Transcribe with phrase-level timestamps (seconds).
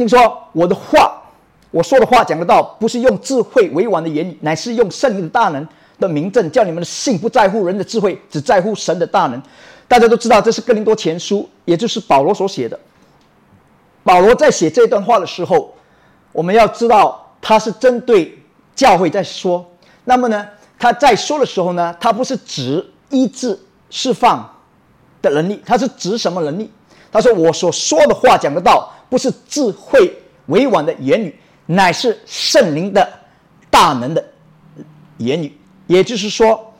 [0.00, 1.22] 经说：“我的话，
[1.70, 5.66] 我说的话讲得到，不是用智慧委婉的言语，乃是用圣灵的大能
[5.98, 9.40] 的名证，叫你们的信不在乎人的智慧，只在乎神的大能。”
[9.86, 12.78] 大家都知道，这是哥林多前书，也就是保罗所写的。
[14.02, 15.74] 保罗在写这段话的时候，
[16.32, 18.38] 我们要知道他是针对
[18.74, 19.68] 教会在说。
[20.04, 20.46] 那么呢，
[20.78, 23.58] 他在说的时候呢，他不是指医治、
[23.90, 24.48] 释放
[25.20, 26.70] 的能力，他是指什么能力？
[27.12, 30.10] 他说：“我所说的话讲得到，不是智慧
[30.46, 33.06] 委婉的言语，乃是圣灵的
[33.68, 34.24] 大能的
[35.18, 35.54] 言语。”
[35.86, 36.72] 也就是说，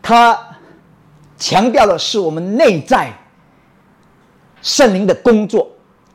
[0.00, 0.38] 他。
[1.36, 3.12] 强调的是我们内在
[4.62, 5.68] 圣灵的工作，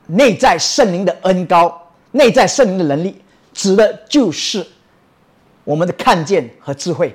[0.07, 3.21] 内在圣灵的恩高，内在圣灵的能力，
[3.53, 4.65] 指的就是
[5.65, 7.13] 我们的看见和智慧。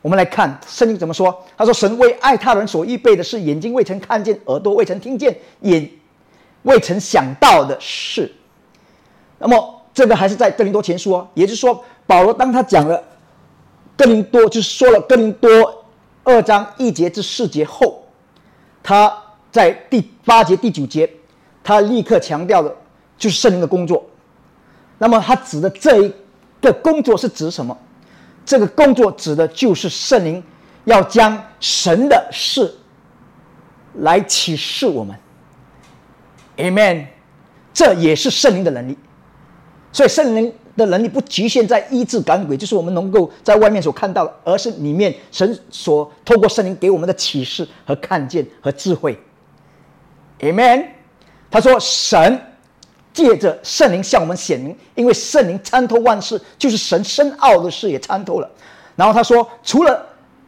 [0.00, 1.44] 我们来看圣经怎么说？
[1.56, 5.90] 他说：“神为爱他人所预备的是眼睛未曾看见，耳朵未曾听见，眼
[6.62, 8.32] 未曾想到的事。”
[9.38, 13.02] 那么这个还是在哥林多前书哦，也就是说，保罗当他讲了
[13.96, 15.74] 哥林多，就是说了哥林多。
[16.24, 18.04] 二章一节至四节后，
[18.82, 19.10] 他
[19.50, 21.10] 在第八节、第九节，
[21.64, 22.76] 他立刻强调的
[23.16, 24.04] 就是圣灵的工作。
[24.98, 26.12] 那么他指的这一
[26.60, 27.74] 个工作是指什么？
[28.44, 30.44] 这个工作指的就是圣灵
[30.84, 32.74] 要将神的事
[33.94, 35.18] 来启示我们。
[36.58, 37.06] Amen，
[37.72, 38.98] 这也是圣灵的能力。
[39.90, 40.52] 所以圣灵。
[40.78, 49.18] 的能力不局限在医治赶鬼，就是我们能够在外面所看到的，而是里面神所透过圣灵给我们的启示和看见和智慧。
[50.38, 50.86] Amen。
[51.50, 52.40] 他说：“神
[53.12, 58.48] 借着圣灵向我们显明，因为圣灵参透万事，就是神深奥的事也参透了。”
[58.94, 60.06] 然后他说：“除了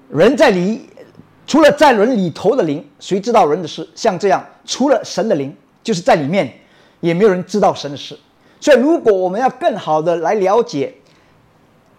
[0.08, 0.88] 人在里，
[1.44, 3.88] 除了在人里头的灵，谁知道人的事？
[3.97, 6.52] 像这样，除了神的灵，就是在里面，
[7.00, 8.18] 也没有人知道神的事。”
[8.60, 10.94] 所以，如果我们要更好的来了解、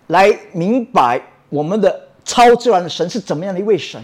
[0.08, 4.04] 来明白我们的超自然的神是怎么样的一位神，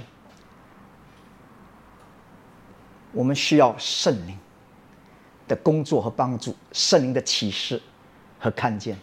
[3.12, 4.38] 我们需要圣灵
[5.48, 7.82] 的工作和帮助，圣灵的启示
[8.40, 8.98] 和看见。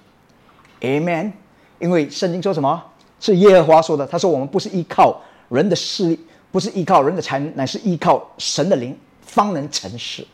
[0.81, 1.33] Amen。
[1.79, 2.83] 因为圣经说什么？
[3.21, 4.07] 是耶和华说的。
[4.07, 6.21] 他说：“我们不是依靠人的势力，
[6.51, 10.27] 不是依靠人的才能，乃是依靠神的灵，方能成事。”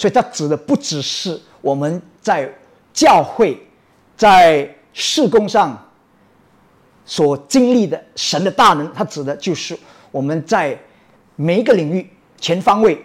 [0.00, 2.50] 所以，他指的不只是我们在
[2.90, 3.54] 教会、
[4.16, 5.78] 在事工上
[7.04, 9.78] 所经历的神的大能，他指的就是
[10.10, 10.78] 我们在
[11.36, 12.98] 每一个领域全方位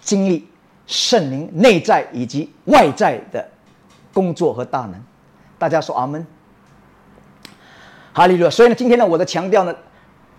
[0.00, 0.48] 经历
[0.86, 3.46] 圣灵内在以及外在的
[4.14, 4.94] 工作和大能。
[5.58, 6.26] 大家说阿门，
[8.14, 8.50] 哈利路亚。
[8.50, 9.76] 所以呢，今天呢，我的强调呢，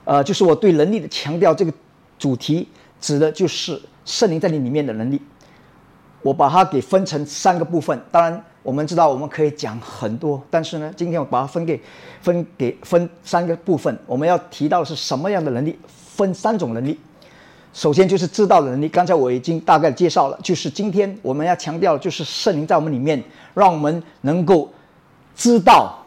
[0.05, 1.71] 呃，就是我对能力的强调，这个
[2.17, 2.67] 主题
[2.99, 5.21] 指的就是圣灵在你里面的能力。
[6.21, 7.99] 我把它给分成三个部分。
[8.11, 11.81] 当然，我们知道我们可以讲很多，但是呢，今天我把它分给
[12.21, 13.97] 分给分三个部分。
[14.05, 15.79] 我们要提到是什么样的能力？
[15.87, 16.99] 分三种能力。
[17.71, 20.37] 首先就是知道的能力，刚才我已经大概介绍了。
[20.43, 24.69] 就是今天我们要强调，就是圣灵在我们里面，让我们能够
[25.35, 25.97] 知道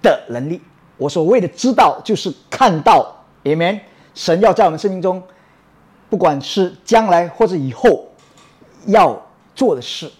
[0.00, 0.60] 的能力。
[0.96, 3.80] 我所谓的知道，就是看到，Amen。
[4.14, 5.22] 神要在我们生命中，
[6.08, 8.06] 不管是将来或者以后，
[8.86, 9.20] 要。
[9.54, 10.10] 做的事，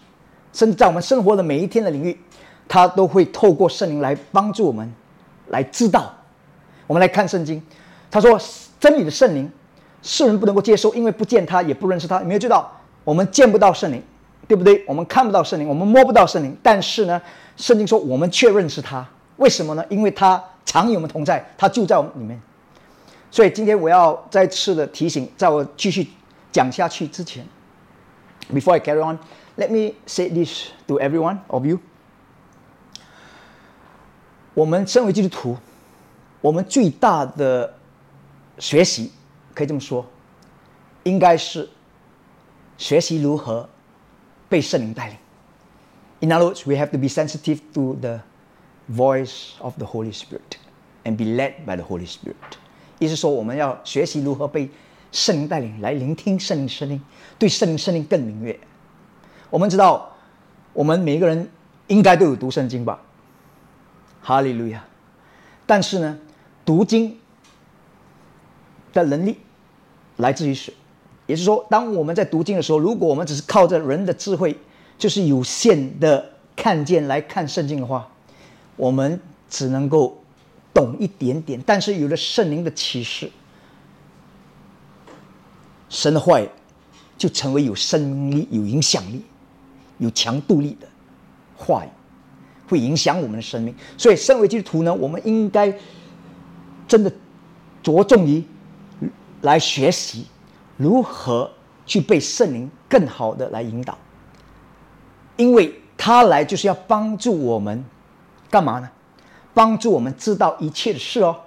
[0.52, 2.18] 甚至在我们生活的每一天的领域，
[2.68, 4.92] 他都会透过圣灵来帮助我们，
[5.48, 6.12] 来知道。
[6.86, 7.62] 我们来看圣经，
[8.10, 8.38] 他说
[8.78, 9.50] ：“真理的圣灵，
[10.02, 12.70] 世人不能够接受，因为不见他，也不认识他。”有没有知道？
[13.02, 14.02] 我们见不到圣灵，
[14.46, 14.84] 对不对？
[14.86, 16.56] 我们看不到圣灵，我们摸不到圣灵。
[16.62, 17.20] 但是呢，
[17.56, 19.06] 圣经说我们却认识他。
[19.36, 19.84] 为什么呢？
[19.88, 22.40] 因为他常与我们同在，他就在我们里面。
[23.30, 26.06] 所以今天我要再次的提醒，在我继续
[26.52, 27.44] 讲下去之前。
[28.53, 29.19] Before I carry on,
[29.57, 31.79] let me say this to every one of you.
[34.55, 35.57] 我们身为基督徒，
[36.41, 37.75] 我们最大的
[38.57, 39.11] 学习
[39.53, 40.05] 可以这么说，
[41.03, 41.69] 应该是
[42.77, 43.69] 学习如何
[44.49, 45.17] 被圣灵带领。
[46.21, 48.21] In other words, we have to be sensitive to the
[48.89, 50.57] voice of the Holy Spirit
[51.05, 52.57] and be led by the Holy Spirit.
[52.97, 54.69] 意思说，我们要学习如何被
[55.14, 57.00] 圣灵带领来聆听圣灵声音，
[57.38, 58.58] 对圣灵声音更敏锐。
[59.48, 60.16] 我们知道，
[60.72, 61.48] 我们每一个人
[61.86, 63.00] 应该都有读圣经吧？
[64.20, 64.84] 哈利路亚！
[65.66, 66.18] 但是呢，
[66.66, 67.16] 读经
[68.92, 69.38] 的能力
[70.16, 70.74] 来自于谁？
[71.26, 74.58] 也就是说，当我们在读经的时候，如果我们只是靠着人的智慧，
[74.98, 78.10] 就是有限的看见来看圣经的话，
[78.74, 80.20] 我们只能够
[80.74, 81.62] 懂一点点。
[81.64, 83.30] 但是有了圣灵的启示。
[85.94, 86.40] 神的话
[87.16, 89.22] 就成为有生命力、有影响力，
[89.98, 90.88] 有强度力的
[91.56, 91.88] 话语，
[92.68, 93.72] 会影响我们的生命。
[93.96, 95.72] 所以，身为基督徒呢，我们应该
[96.88, 97.12] 真的
[97.80, 98.42] 着重于
[99.42, 100.26] 来学习
[100.76, 101.48] 如何
[101.86, 103.96] 去被圣灵更好的来引导，
[105.36, 107.84] 因为他来就是要帮助我们
[108.50, 108.90] 干嘛呢？
[109.54, 111.43] 帮助我们知道一切的事哦。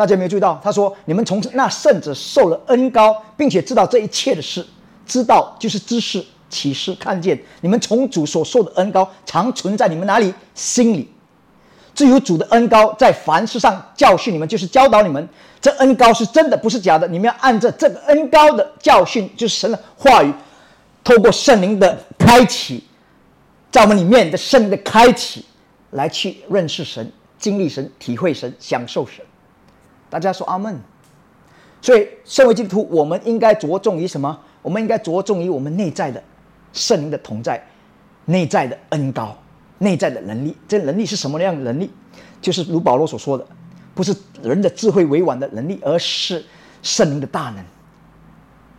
[0.00, 0.58] 大家有没有注意到？
[0.64, 4.64] 他说：“你们从那圣者受了恩高，并且知道这一切的事，
[5.04, 7.38] 知道就是知识、启示、看见。
[7.60, 10.32] 你们从主所受的恩高，常存在你们哪里？
[10.54, 11.12] 心里。
[11.94, 15.28] 至于主的恩高，在凡事上教训你们，就是教导你们。
[15.60, 17.06] 这恩高是真的，不是假的。
[17.06, 20.32] 你们要按着这个恩高的教训，就是神的话语，
[21.04, 22.82] 透过圣灵的开启，
[23.70, 25.44] 在我们里面的圣灵的开启，
[25.90, 29.22] 来去认识神、经历神、体会神、享受神。”
[30.10, 30.78] 大家说阿门。
[31.80, 34.38] 所以，身为基督徒，我们应该着重于什么？
[34.60, 36.22] 我们应该着重于我们内在的
[36.74, 37.66] 圣灵的同在，
[38.26, 39.34] 内在的恩高，
[39.78, 40.54] 内在的能力。
[40.68, 41.90] 这能力是什么样的能力？
[42.42, 43.46] 就是如保罗所说的，
[43.94, 46.44] 不是人的智慧委婉的能力，而是
[46.82, 47.64] 圣灵的大能。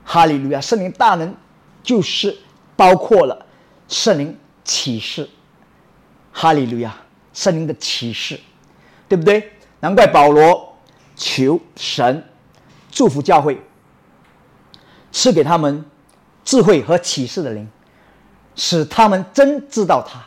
[0.03, 0.61] 哈利路亚！
[0.61, 1.35] 圣灵大能
[1.81, 2.37] 就是
[2.75, 3.45] 包括了
[3.87, 5.27] 圣灵启示。
[6.31, 6.95] 哈利路亚！
[7.33, 8.39] 圣灵的启示，
[9.07, 9.51] 对不对？
[9.79, 10.70] 难怪保罗。
[11.21, 12.23] 求神
[12.89, 13.61] 祝福教会，
[15.11, 15.85] 赐给他们
[16.43, 17.69] 智慧和启示的灵，
[18.55, 20.19] 使他们真知道他。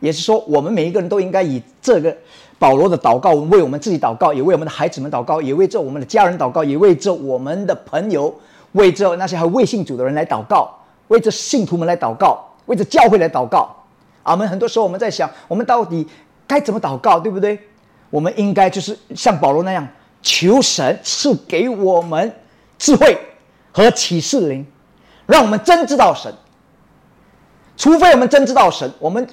[0.00, 2.16] 也是说，我们每一个人都应该以这个
[2.58, 8.34] 保罗的祷告，为我们自己祷告，也为我们的孩子们祷告，也为这我们的家人祷告，也为这我们的朋友，
[8.72, 10.68] 为这那些还未信主的人来祷告，
[11.06, 13.72] 为这信徒们来祷告，为这教会来祷告。
[14.24, 16.04] 我们很多时候我们在想，我们到底
[16.44, 17.56] 该怎么祷告，对不对？
[18.10, 19.86] 我们应该就是像保罗那样。
[20.22, 22.34] 求神赐给我们
[22.78, 23.18] 智慧
[23.72, 24.66] 和启示灵，
[25.26, 26.34] 让我们真知道神。
[27.76, 29.26] 除非我们真知道神，我们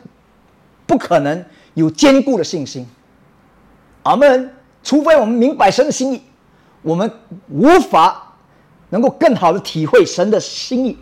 [0.86, 2.88] 不可能有坚固的信心。
[4.04, 4.52] 阿门。
[4.84, 6.22] 除非我们明白神的心意，
[6.84, 7.12] 我们
[7.50, 8.36] 无法
[8.92, 10.96] 能够更好的体会神的心意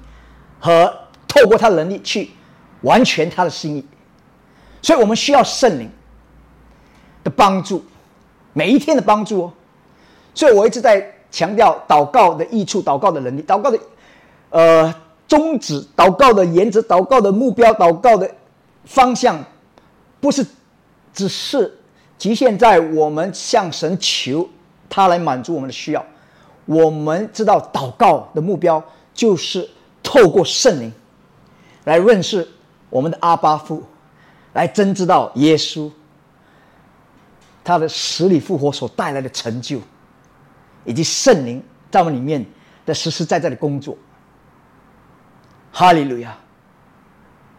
[0.58, 0.86] 和
[1.28, 2.32] 透过他的能力去
[2.84, 3.86] 完全他的心意。
[4.82, 5.90] 所以我们需要圣灵
[7.26, 7.84] 的帮助，
[8.54, 9.54] 每一天的帮助哦。
[10.34, 13.80] 所以我一直在强调祷告的益处、祷告的能力、祷告的
[14.50, 14.94] 呃
[15.28, 18.30] 宗旨、祷告的原则、祷告的目标、祷告的
[18.86, 19.44] 方向，
[20.20, 20.46] 不是
[21.14, 21.80] 只是
[22.18, 24.48] 局限在我们向神求
[24.90, 26.06] 他来满足我们的需要。
[26.66, 28.84] 我们知道祷告的目标
[29.14, 29.70] 就是
[30.02, 30.92] 透过圣灵
[31.84, 32.48] 来认识
[32.90, 33.84] 我们的阿巴父，
[34.54, 35.92] 来真知道耶稣
[37.64, 39.80] 他的死里复活所带来的成就。
[40.86, 42.46] 以及圣灵在我们里面
[42.86, 43.98] 的实实在在的工作，
[45.72, 46.36] 哈利路亚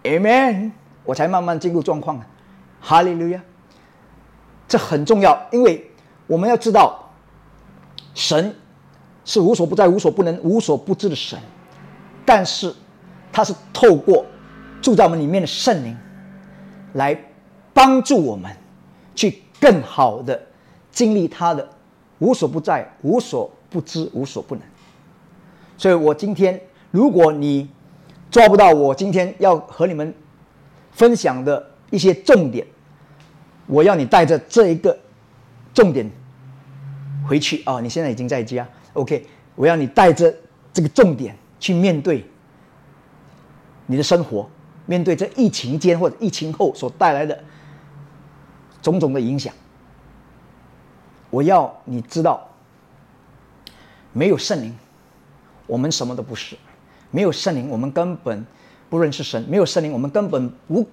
[0.03, 0.73] ，Amen！
[1.05, 2.23] 我才慢慢进入状况，
[2.81, 3.43] 哈利路亚，
[4.69, 5.91] 这很重要，因为
[6.27, 7.13] 我们要知道，
[8.15, 8.55] 神
[9.25, 11.39] 是无所不在、无所不能、无所不知的神，
[12.25, 12.75] 但是
[13.33, 14.25] 他是透过
[14.83, 15.97] 住在我们里面的圣灵，
[16.93, 17.19] 来
[17.73, 18.55] 帮助我们
[19.15, 20.41] 去更好的
[20.91, 21.67] 经历他的。
[22.25, 24.65] 无所不在，无所不知，无所不能。
[25.77, 26.59] 所以我今天，
[26.91, 27.69] 如果你
[28.31, 30.15] 抓不到我今天要和你们
[30.93, 32.67] 分享的一些重点，
[33.67, 34.99] 我要你带着这一个
[35.75, 36.11] 重点
[37.29, 37.79] 回去啊！
[37.81, 39.27] 你现在已经在家，OK？
[39.55, 40.35] 我要你带着
[40.73, 42.25] 这个重点去面对
[43.87, 44.49] 你的生活，
[44.87, 47.39] 面对这疫情间或者疫情后所带来的
[48.81, 49.53] 种种的影响。
[51.35, 52.49] 我要你知道，
[54.13, 54.73] 没有圣灵，
[55.67, 56.55] 我们什么都不是；
[57.11, 58.47] 没有圣灵，我们根本
[58.89, 60.87] 不认识神；没有圣灵，我们根本无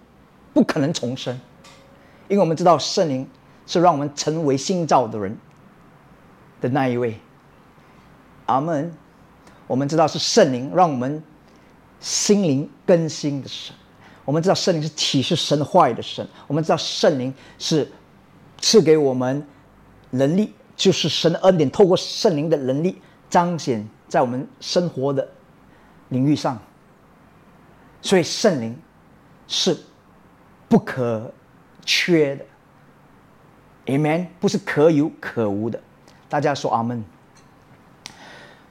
[0.52, 1.40] 不可能重生，
[2.28, 3.30] 因为我们知道圣灵
[3.68, 5.38] 是让我们成为新造的人
[6.60, 7.20] 的那一位。
[8.48, 8.92] 阿门。
[9.68, 11.24] 我们知道是圣灵让我们
[12.00, 13.76] 心灵更新的神。
[14.26, 16.28] 我们知道圣灵是启示神话语的神。
[16.48, 17.90] 我们知道圣灵是
[18.60, 19.48] 赐给我们。
[20.12, 25.28] 能力就是神的恩典，透过圣灵的能力彰显在我们生活的
[26.10, 26.58] 领域上。
[28.02, 28.78] 所以圣灵
[29.48, 29.78] 是
[30.68, 31.32] 不可
[31.86, 32.46] 缺的
[33.88, 35.80] ，Amen，不是可有可无的。
[36.30, 37.04] 大家说阿门。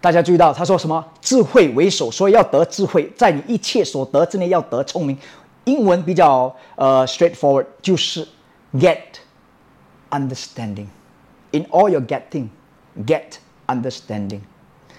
[0.01, 1.05] 大家注意到他说什么？
[1.21, 5.19] 智慧为首，所以要得智慧，在你一切所得之内要得聪明。
[5.65, 8.27] 英文比较呃 straightforward，就是
[8.73, 8.99] get
[10.09, 10.87] understanding。
[11.53, 12.49] In all your getting,
[13.07, 14.41] get understanding。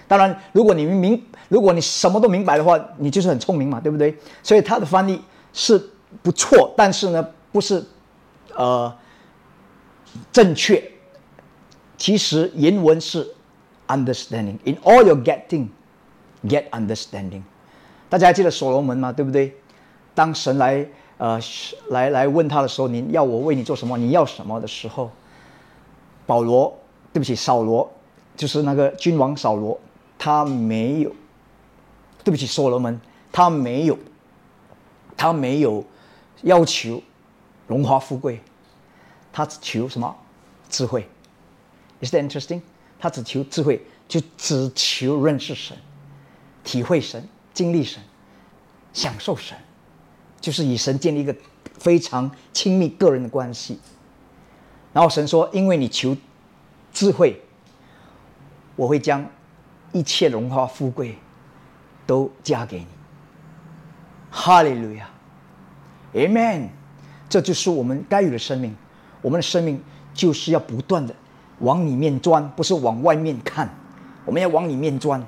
[0.07, 4.17] 当然，如果你明，如果你什么都明白的话，你就是很聪明嘛，对不对？
[4.43, 5.21] 所以他的翻译
[5.53, 5.81] 是
[6.21, 7.81] 不错，但是呢，不是
[8.55, 8.93] 呃
[10.33, 10.83] 正确。
[11.97, 13.25] 其实原文是
[13.87, 15.67] understanding in all your getting
[16.43, 17.43] get understanding。
[18.09, 19.13] 大家还记得所罗门吗？
[19.13, 19.55] 对不对？
[20.13, 20.85] 当神来
[21.17, 21.39] 呃
[21.91, 23.97] 来来问他的时候，你要我为你做什么？
[23.97, 25.09] 你要什么的时候，
[26.25, 26.77] 保罗，
[27.11, 27.91] 对不起，扫罗，
[28.35, 29.79] 就是那个君王扫罗，
[30.17, 31.11] 他没有，
[32.23, 32.99] 对不起，所罗门，
[33.31, 33.97] 他没有，
[35.17, 35.83] 他没有
[36.43, 37.01] 要求
[37.67, 38.41] 荣华富贵，
[39.31, 40.15] 他只求什么？
[40.69, 41.07] 智慧。
[42.01, 42.61] Is that interesting？
[42.99, 45.75] 他只求智慧，就只求认识神，
[46.63, 48.01] 体会神，经历神，
[48.93, 49.57] 享受神，
[50.39, 51.35] 就是与神建立一个
[51.77, 53.79] 非常亲密个人的关系。
[54.93, 56.15] 然后神说：“因为你求
[56.91, 57.41] 智慧，
[58.75, 59.25] 我会将
[59.91, 61.15] 一切荣华富贵
[62.05, 62.87] 都加给你。”
[64.29, 65.09] 哈利路亚
[66.13, 66.67] ，Amen。
[67.29, 68.75] 这就是我们该有的生命。
[69.21, 69.81] 我们的生命
[70.13, 71.15] 就是要不断的。
[71.59, 73.69] 往里面钻，不是往外面看，
[74.25, 75.25] 我们要往里面钻。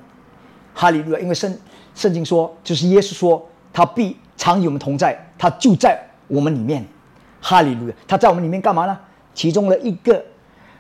[0.74, 1.20] 哈利路亚！
[1.20, 1.58] 因为圣
[1.96, 6.86] 圣经说，就是耶稣说，他必常与我们同在，他就在我们里面。
[7.40, 7.96] 哈利路亚！
[8.08, 9.00] 他在我们里面干嘛呢？
[9.34, 10.24] 其中的一个，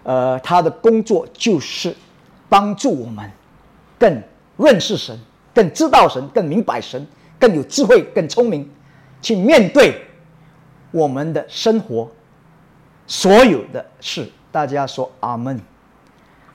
[0.03, 1.95] 呃，他的工作就是
[2.49, 3.29] 帮助我们
[3.97, 4.21] 更
[4.57, 5.17] 认识神，
[5.53, 7.07] 更知道神，更明白神，
[7.39, 8.69] 更有智慧，更聪明，
[9.21, 10.01] 去面对
[10.91, 12.09] 我们的生活
[13.07, 14.29] 所有的事。
[14.51, 15.59] 大家说阿门，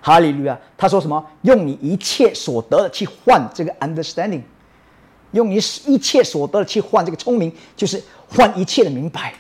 [0.01, 0.57] 哈利路亚。
[0.77, 1.27] 他说什么？
[1.43, 4.43] 用你一切所得的去换这个 understanding，
[5.33, 9.35] 用你一切所得的去换这个聪明，就是换一切的明白。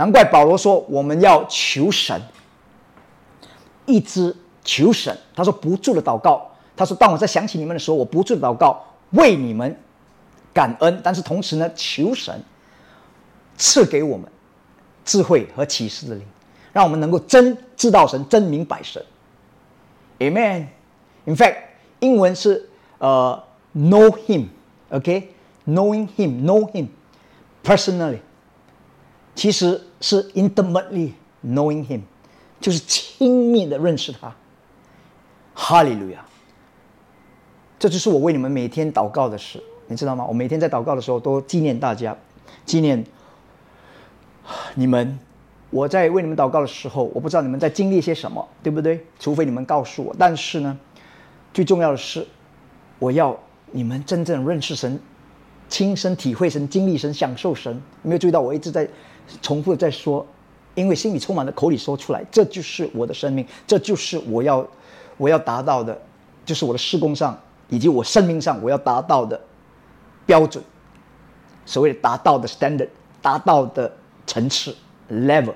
[0.00, 2.18] 难怪保罗说我们要求神，
[3.84, 5.14] 一直求神。
[5.36, 6.50] 他说不住的祷告。
[6.74, 9.78] 他说当我在想起你们的时候，我不住祷告，为你们
[10.54, 10.98] 感恩。
[11.04, 12.42] 但是同时呢，求神
[13.58, 14.26] 赐给我们
[15.04, 16.24] 智慧和启示的灵。
[16.72, 19.04] 让我们能够真知道神，真明白神。
[20.20, 20.68] Amen.
[21.26, 21.56] In fact，
[21.98, 23.44] 英文是呃
[23.76, 26.86] ，know him，OK，knowing him，know him
[27.62, 28.20] personally，
[29.34, 31.12] 其实是 intimately
[31.44, 32.00] knowing him，
[32.60, 34.34] 就是亲密的认识他。
[35.54, 36.24] 哈利路亚！
[37.78, 40.24] 这就是我为你们每天祷告的事，你知道吗？
[40.26, 42.16] 我每天在祷告的时候都纪念大家，
[42.64, 43.04] 纪念
[44.74, 45.18] 你们。
[45.72, 49.06] 我在为你们祷告的时候，我不知道你们在经历些什么，对不对？
[49.20, 50.12] 除非你们告诉我。
[50.18, 50.76] 但是呢，
[51.54, 52.26] 最重要的是，
[52.98, 53.38] 我要
[53.70, 55.00] 你们真正认识神，
[55.70, 57.72] 亲身体会神，经历神，享受神。
[58.02, 58.86] 有没有注意到我一直在
[59.40, 60.26] 重复的在说，
[60.74, 64.66] 因为心里充满了，口里说出来，这就是我的生命，这就是我要
[65.16, 65.98] 我要达到的，
[66.44, 69.40] 就是我的施工上以及我生命上我要达到的
[70.26, 70.62] 标准，
[71.64, 72.88] 所谓的达到的 standard，
[73.22, 73.90] 达到的
[74.26, 74.76] 层次。
[75.12, 75.54] Level，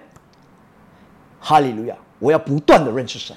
[1.38, 1.96] 哈利路亚！
[2.18, 3.36] 我要不断的认识神。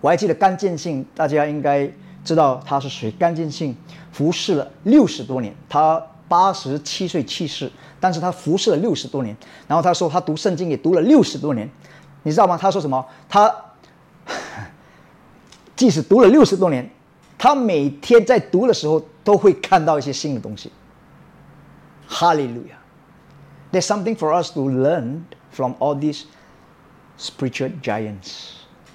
[0.00, 1.86] 我还记得刚建信，大家应该
[2.28, 3.10] 知道他是谁。
[3.12, 3.74] 甘建信
[4.12, 9.34] 服侍了六十多年，他八十七岁去世，但是他服侍了六十多年。
[9.66, 11.66] 然后他说他读圣经也读了六十多年，
[12.24, 12.58] 你知道吗？
[12.58, 13.02] 他说什么？
[13.30, 13.50] 他
[15.74, 16.90] 即使读了六十多年，
[17.38, 20.70] 他每天在读的时候都会看到一些新的东西。
[22.06, 22.76] 哈利路亚
[23.72, 26.24] ！There's something for us to learn from all these
[27.18, 28.50] spiritual giants.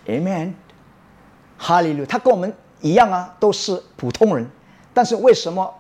[0.07, 0.53] Amen.
[1.57, 4.47] 哈利路他跟我们一样啊，都是普通人，
[4.93, 5.73] 但是为什么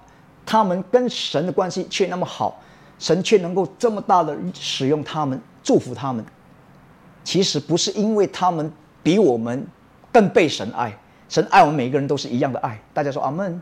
[0.43, 2.59] 他们跟神的关系却那么好？
[2.97, 6.25] 神却能够这么大的使用他们，祝福他们？
[7.23, 8.71] 其实不是因为他们
[9.03, 9.67] 比我们
[10.11, 12.81] 更被神爱，神爱我们每个人都是一样的爱。
[12.93, 13.61] 大家说阿门。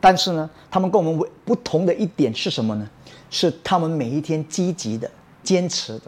[0.00, 2.88] 但是呢，他们跟我们不同的一点是什么呢？
[3.28, 5.10] 是他们每一天积极的、
[5.42, 6.04] 坚持的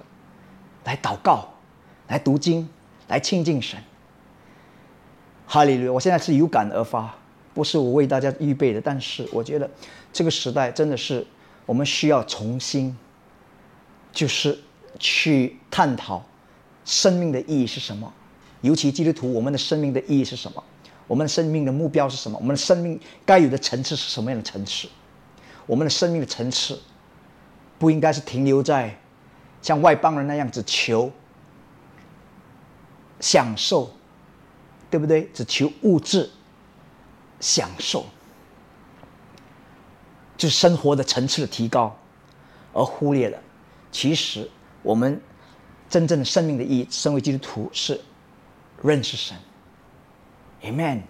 [0.84, 1.48] 来祷告、
[2.08, 2.68] 来读经、
[3.08, 3.78] 来亲近神。
[5.52, 5.92] 哈利路亚！
[5.92, 7.14] 我现在是有感而发，
[7.52, 8.80] 不是我为大家预备的。
[8.80, 9.70] 但是我觉得
[10.10, 11.26] 这个时代真的是
[11.66, 12.96] 我们需要重新，
[14.14, 14.58] 就是
[14.98, 16.24] 去探讨
[16.86, 18.10] 生命的意义是什么。
[18.62, 20.64] 尤其基督徒，我们的生命的意义是什么？
[21.06, 22.38] 我们的生命的目标是什么？
[22.38, 24.88] 我们的生命该有的层次是什么样的层次？
[25.66, 26.80] 我们的生命的层次
[27.78, 28.98] 不应该是停留在
[29.60, 31.12] 像外邦人那样子求
[33.20, 33.90] 享受，
[34.92, 35.26] 对不对？
[35.32, 36.28] 只求物质
[37.40, 38.04] 享受，
[40.36, 41.96] 就是生活的层次的提高，
[42.74, 43.38] 而忽略了
[43.90, 44.46] 其实
[44.82, 45.18] 我们
[45.88, 46.86] 真正的生命的意义。
[46.90, 47.98] 身为基督徒是
[48.82, 49.34] 认识神。
[50.62, 51.00] Amen，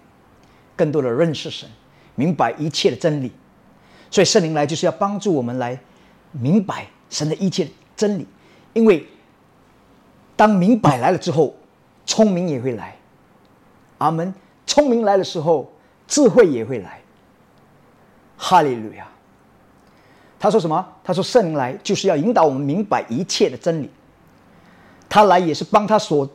[0.77, 1.69] 更多的认识神，
[2.15, 3.33] 明白一切的真理。
[4.09, 5.77] 所以圣灵来就是要帮助我们来
[6.31, 8.25] 明白神的一切真理，
[8.71, 9.05] 因为
[10.37, 11.53] 当明白来了之后，
[12.05, 12.97] 聪明也会来。
[14.03, 14.33] 阿门。
[14.65, 15.71] 聪明来的时候，
[16.07, 17.01] 智慧也会来。
[18.37, 19.07] 哈利路亚。
[20.37, 20.85] 他说什么？
[21.03, 23.89] 他说圣灵来就是要引导我们明白一切的真理。
[25.07, 26.29] 他来也是帮他所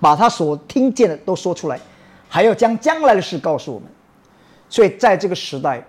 [0.00, 1.80] 把他所听见的都说出来，
[2.28, 3.88] 还要将将来的事告诉我们。
[4.68, 5.84] 所以在这个时代，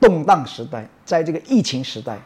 [0.00, 2.18] 动荡时代，在这个疫情时代，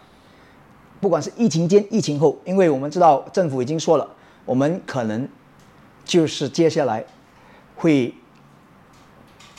[1.01, 4.07] 不管是疫情间、疫情后，因为我们知道政府已经说了，
[4.45, 5.27] 我们可能
[6.05, 7.05] 就是接下来
[7.77, 8.13] 会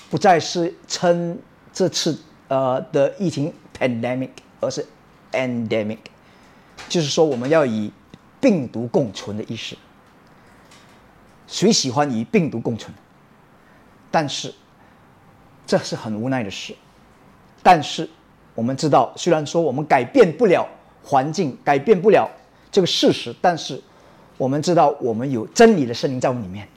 [0.09, 1.39] 不再是称
[1.71, 2.19] 这次
[2.49, 3.53] 呃的疫情。
[3.79, 4.83] pandemic，而是
[5.31, 5.99] endemic，
[6.89, 7.91] 就是说我们要以
[8.41, 9.77] 病毒共存的意识。
[11.45, 12.91] 谁喜欢与病毒共存？
[14.09, 14.51] 但是
[15.67, 16.75] 这是很无奈的事。
[17.61, 18.09] 但是
[18.55, 20.67] 我们知道，虽然说我们改变不了
[21.03, 22.27] 环境，改变不了
[22.71, 23.79] 这个事实，但是
[24.39, 26.67] 我们知道我们有真理的圣灵在我们里面。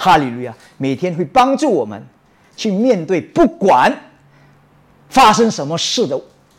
[0.00, 0.56] 哈利路亚！
[0.78, 2.02] 每天会帮助我们
[2.56, 3.94] 去面对，不管。
[5.10, 6.16] 发生什么事的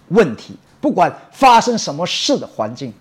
[0.10, 2.94] 问题，不管发生什么事的环境，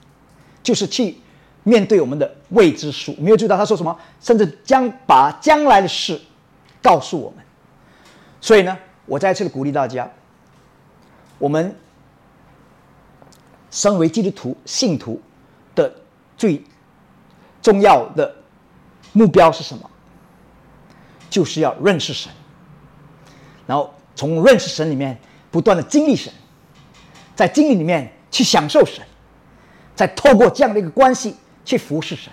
[0.63, 1.17] 就是去
[1.65, 3.13] 面对我们的未知数。
[3.19, 6.21] 没有注意到他说什么，甚至将把将来的事
[6.81, 7.45] 告诉我们。
[8.41, 10.09] 所以呢，我再次的鼓励大家，
[11.37, 11.75] 我们
[13.73, 15.21] 身为基督徒信徒
[15.75, 15.93] 的
[16.37, 16.63] 最
[17.61, 18.33] 重要的
[19.13, 19.91] 目标是什么？
[21.31, 22.31] 就是要认识神，
[23.67, 25.19] 然后从认识神里面。
[25.53, 26.33] 不断的经历神，
[27.35, 29.05] 在经历里面去享受神，
[29.97, 31.35] 再透过这样的一个关系
[31.65, 32.33] 去服侍神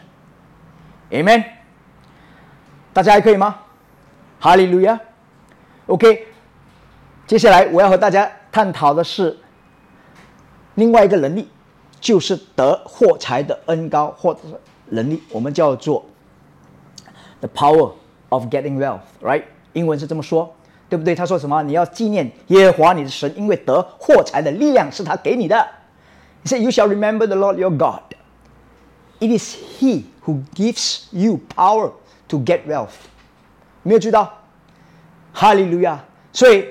[1.10, 1.44] ，Amen。
[2.94, 3.62] 大家还可以吗？
[4.39, 5.01] 哈利路亚。
[5.88, 6.27] OK，
[7.26, 9.36] 接下来我要和大家探讨的是
[10.76, 11.50] 另外一个能力，
[12.00, 16.06] 就是得获财的恩高或者是能力，我们叫做
[17.39, 17.93] the power
[18.30, 19.44] of getting wealth，right？
[19.74, 20.54] 英文是这么说。
[20.90, 21.13] 对不对？
[21.13, 21.62] 他说什么？
[21.63, 25.68] 你要纪念耶和华你的神，因为得获财的力量是他给你的。
[26.46, 28.16] He said, "You shall remember the Lord your God.
[29.20, 31.92] It is He who gives you power
[32.30, 32.94] to get wealth."
[33.84, 34.32] 没有知道？
[35.34, 36.06] 哈利路亚！
[36.32, 36.70] 所以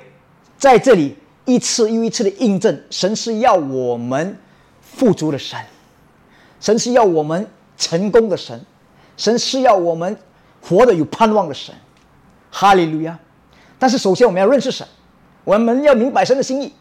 [0.57, 4.39] 在这里一次又一次的印证，神是要我们
[4.81, 5.61] 富足的神，
[6.59, 8.65] 神是要我们成功的神，
[9.19, 10.17] 神是要我们
[10.67, 11.75] 活得有盼望的神。
[12.51, 13.19] 哈利路亚！
[13.79, 14.87] 但是首先我们要认识神，
[15.45, 16.73] 我们要明白神的心意。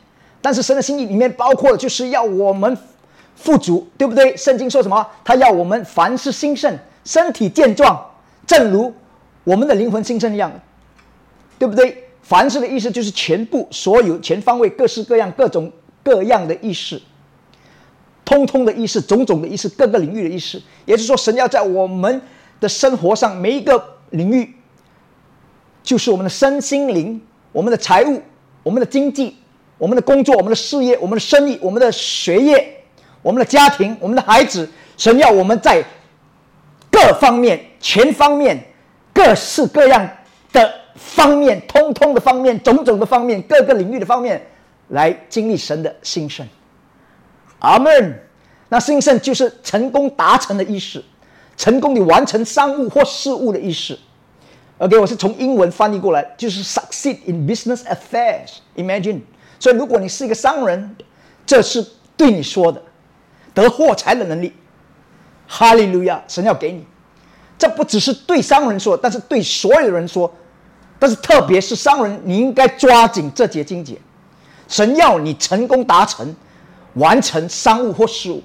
[0.41, 2.77] 但是神的心意里面包括的就是要我们
[3.35, 4.37] 富足，对不对？
[4.37, 5.05] 圣经说什么？
[5.23, 7.99] 他要我们凡事兴盛，身体健壮，
[8.47, 8.93] 正如
[9.43, 10.51] 我们的灵魂兴盛一样，
[11.59, 12.03] 对不对？
[12.21, 15.71] 凡事的意思就是全部、所有、全方位、各式各样、各种
[16.01, 17.01] 各样的意思，
[18.23, 20.61] 通通的意思，种种的意思，各个领域的意思。
[20.85, 22.21] 也就是说，神要在我们
[22.59, 24.55] 的生活上每一个领域。
[25.83, 28.21] 就是我们的身心灵、我们的财务、
[28.63, 29.37] 我们的经济、
[29.77, 32.83] 我们的工作、我们的事业、我们的生意、我们的学业、
[33.21, 35.83] 我们的家庭、我们的孩子，神要我们在
[36.91, 38.57] 各方面、全方面、
[39.13, 40.09] 各式各样
[40.51, 44.43] 的方面、通通的方面、种种的方面、各个领域的方面
[44.87, 46.47] 来经历神的兴盛。
[47.59, 48.21] 阿门。
[48.69, 51.03] 那兴盛就是成功达成的意思，
[51.57, 53.97] 成功的完成商务或事务的意思。
[54.77, 58.57] OK，我是从英文翻译过来，就是 succeed in business affairs。
[58.75, 59.21] Imagine，
[59.59, 60.95] 所以如果你是一个商人，
[61.45, 61.85] 这是
[62.17, 62.81] 对你说的，
[63.53, 64.53] 得获财的能力。
[65.47, 66.85] 哈利路亚，神要给你。
[67.57, 70.33] 这不只是对商人说，但是对所有人说。
[70.97, 73.97] 但是特别是商人，你应该抓紧这节经节。
[74.67, 76.35] 神要你成功达成，
[76.95, 78.41] 完成商务或事务。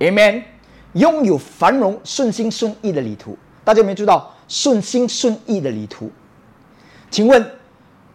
[0.00, 0.42] Amen，
[0.94, 3.36] 拥有繁荣、顺心顺意的旅途。
[3.64, 4.34] 大家有没有知道？
[4.48, 6.10] 顺心顺意的旅途，
[7.10, 7.50] 请问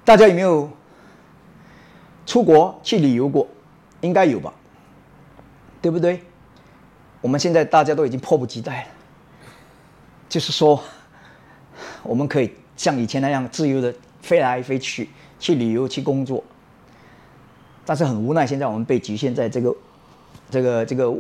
[0.05, 0.69] 大家有没有
[2.27, 3.47] 出国去旅游过？
[4.01, 4.53] 应该有吧，
[5.81, 6.21] 对不对？
[7.21, 8.87] 我们现在大家都已经迫不及待了，
[10.29, 10.79] 就是说，
[12.03, 15.09] 我们可以像以前那样自由的飞来飞去，
[15.39, 16.43] 去旅游去工作。
[17.83, 19.75] 但是很无奈，现在我们被局限在这个、
[20.51, 21.11] 这个、这个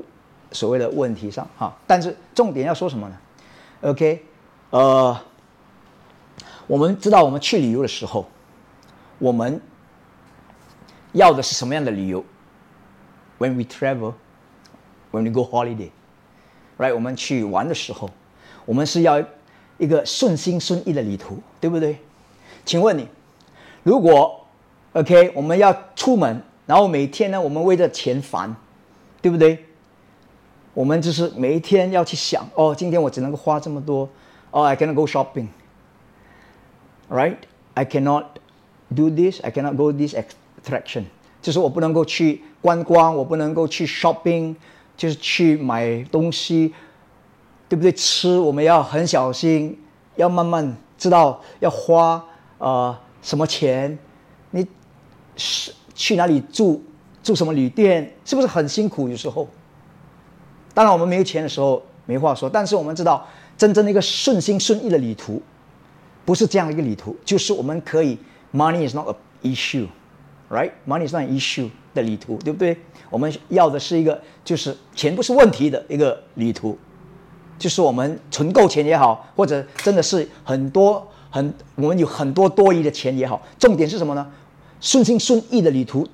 [0.51, 1.75] 所谓的问题上哈。
[1.85, 3.17] 但是重点要说什么呢
[3.81, 4.25] ？OK。
[4.69, 5.17] 呃，
[6.67, 8.27] 我们知道，我们去旅游的时候，
[9.17, 9.61] 我们
[11.13, 12.25] 要的是什么样的旅游
[13.39, 14.13] ？When we travel,
[15.11, 15.91] when we go holiday,
[16.77, 16.93] right？
[16.93, 18.09] 我们去玩的时候，
[18.65, 19.23] 我们是要
[19.77, 21.99] 一个顺心顺意的旅途，对不对？
[22.65, 23.07] 请问你，
[23.83, 24.45] 如果
[24.91, 28.53] OK，我们要出门，然后每天呢，我们为着钱烦，
[29.21, 29.65] 对不对？
[30.77, 34.07] 我们就是每一天要去想，哦，今天我只能够花这么多，
[34.51, 38.25] 哦，I cannot go shopping，right？I cannot
[38.95, 41.05] do this，I cannot go this attraction，
[41.41, 44.53] 就是我不能够去观光，我不能够去 shopping，
[44.95, 46.75] 就是去买东西，
[47.67, 47.91] 对不对？
[47.91, 49.79] 吃我们要很小心，
[50.15, 52.23] 要慢慢知道要花。
[52.59, 53.97] 呃，什么钱？
[54.51, 54.67] 你
[55.37, 56.83] 是去哪里住？
[57.23, 58.13] 住什么旅店？
[58.23, 59.09] 是不是很辛苦？
[59.09, 59.49] 有时候，
[60.77, 62.47] 当然我们没有钱的时候没话说。
[62.47, 65.41] 但是我们知道，真正的一个顺心顺意的旅途，
[66.23, 68.15] 不是这样的一个旅途，就是我们可以
[68.53, 72.77] money is not a issue，right？money is not an issue 的旅途，对不对？
[73.09, 76.77] 我们要的是一个就是钱不是问题的一个旅途，
[77.57, 81.07] 就是我们存够钱也好，或者真的是很多。
[81.29, 84.25] 很，我们有很多多余的钱也好，重点是什么呢？
[84.79, 86.07] 顺心顺意的旅途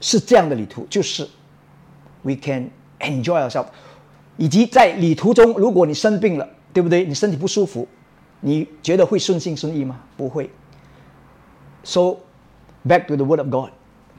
[0.00, 1.28] 是这样的旅途，就是
[2.22, 3.66] we can enjoy ourselves。
[4.36, 7.04] 以及在旅途中，如果你生病了，对不对？
[7.04, 7.86] 你身体不舒服，
[8.40, 10.00] 你觉得会顺心顺意吗？
[10.16, 10.50] 不会。
[11.84, 12.16] So
[12.86, 13.70] back to the word of God，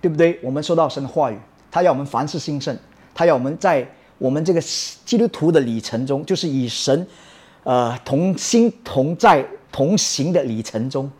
[0.01, 0.39] 对不对？
[0.43, 1.37] 我们说到神的话语，
[1.69, 2.77] 他要我们凡事兴盛，
[3.13, 4.61] 他要我们在我们这个
[5.05, 7.07] 基督徒的旅程中，就是与神
[7.63, 9.45] 呃同心同在。
[9.69, 11.11] 同行的旅程中，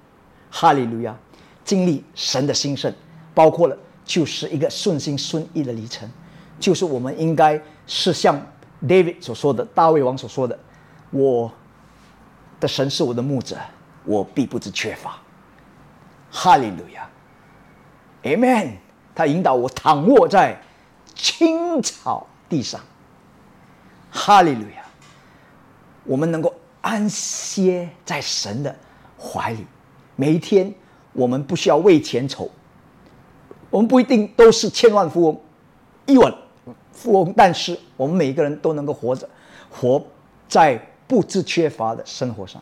[0.49, 1.15] 哈利路亚，
[1.63, 2.91] 经历神的兴盛，
[3.35, 6.09] 包括了就是一个顺心顺意的旅程，
[6.59, 8.41] 就是我们应该是像
[8.83, 10.57] David 所说的，大卫王所说的，
[11.11, 11.51] 我
[12.59, 13.57] 的神是我的牧者，
[14.03, 15.17] 我必不知缺乏。
[16.29, 17.09] 哈利路亚
[18.23, 18.73] ，Amen。
[19.15, 20.61] 他引导我躺卧在
[21.15, 22.79] 青草地上。
[24.11, 24.83] 哈利路亚，
[26.03, 26.53] 我们能够。
[26.79, 28.73] 安歇在神的
[29.19, 29.65] 怀里，
[30.15, 30.73] 每一天
[31.11, 32.49] 我们不需要为钱愁，
[33.69, 35.41] 我们不一定都是千万富翁、
[36.05, 36.33] 亿万
[36.97, 39.29] 富翁，但是我们每一个人都能够活着，
[39.69, 40.03] 活
[40.49, 42.61] 在不知缺乏的生活上。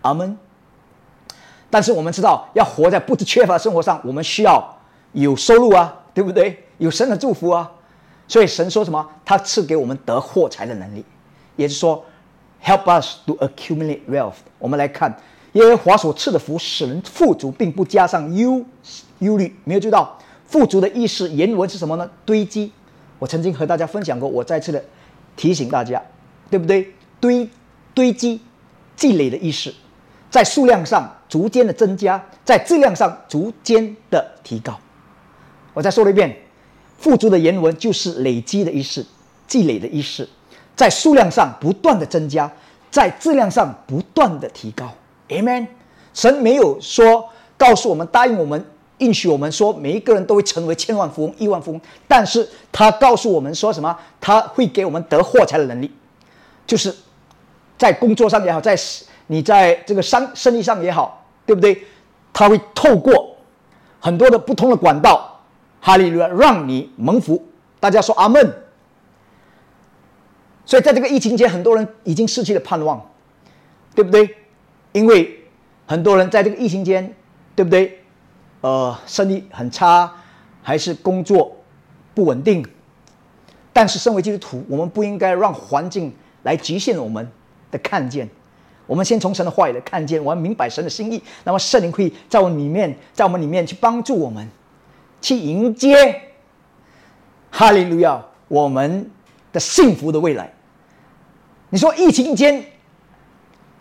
[0.00, 0.36] 阿门。
[1.70, 4.76] 但是我们知道，要活在不知缺乏的生活上，我们需要
[5.12, 6.64] 有收入啊，对不对？
[6.78, 7.70] 有神的祝福啊。
[8.26, 9.06] 所以神说什么？
[9.24, 11.04] 他赐给我们得货财的能力，
[11.56, 12.04] 也就是说。
[12.60, 14.34] Help us to accumulate wealth。
[14.58, 15.16] 我们来看
[15.52, 18.60] 耶和华所赐的福，使人富足，并不加上忧
[19.20, 19.56] 忧虑。
[19.62, 22.10] 没有注意到富足的意思，原文是什么呢？
[22.26, 22.72] 堆积。
[23.18, 24.82] 我曾经和大家分享过，我再次的
[25.36, 26.02] 提醒大家，
[26.50, 26.92] 对不对？
[27.20, 27.48] 堆
[27.94, 28.40] 堆积、
[28.94, 29.74] 积累的意识，
[30.30, 34.78] 在数量上逐渐的增加，在质量上逐渐的提高。
[35.74, 36.36] 我再说了一遍，
[36.96, 39.04] 富足的原文就是累积的意思，
[39.46, 40.28] 积累的意思。
[40.76, 42.48] 在数量上不断的增加，
[42.88, 44.94] 在质量上不断的提高。
[45.28, 45.66] Amen。
[46.14, 48.64] 神没有说告诉我们答应我们
[48.98, 53.96] 应许我们说每一个人都会成为千万富翁亿万富翁，但是他告诉我们说什么？
[54.20, 55.90] 他会给我们得货财的能力，
[56.66, 56.94] 就是
[57.76, 58.76] 在工作上也好，在
[59.28, 61.84] 你在这个商生意上也好，对不对？
[62.32, 63.36] 他会透过
[64.00, 65.40] 很多的不同的管道，
[65.80, 67.44] 哈利路亚，让你蒙福。
[67.80, 68.54] 大家说阿门。
[70.64, 73.00] 所以，在这个疫情间，很多人已经失去了盼望，
[73.94, 74.28] 对不对？
[74.92, 75.44] 因为
[75.86, 77.14] 很多人在这个疫情间，
[77.54, 77.97] 对不对？
[78.60, 80.12] 呃，生意很差，
[80.62, 81.56] 还是工作
[82.14, 82.64] 不稳定。
[83.72, 87.30] 但是，身为基督徒，我们不应该让环境来局限我们
[87.70, 88.28] 的看见。
[88.86, 91.22] 我们先从神的话语来看见，我们明白神的心意。
[91.44, 94.48] 那么，圣灵会在我里面，在我们里面去帮助我们，
[95.20, 96.20] 去迎接
[97.50, 99.10] 哈利路亚我们
[99.52, 100.52] 的幸福的未来。
[101.70, 102.64] 你说疫情间，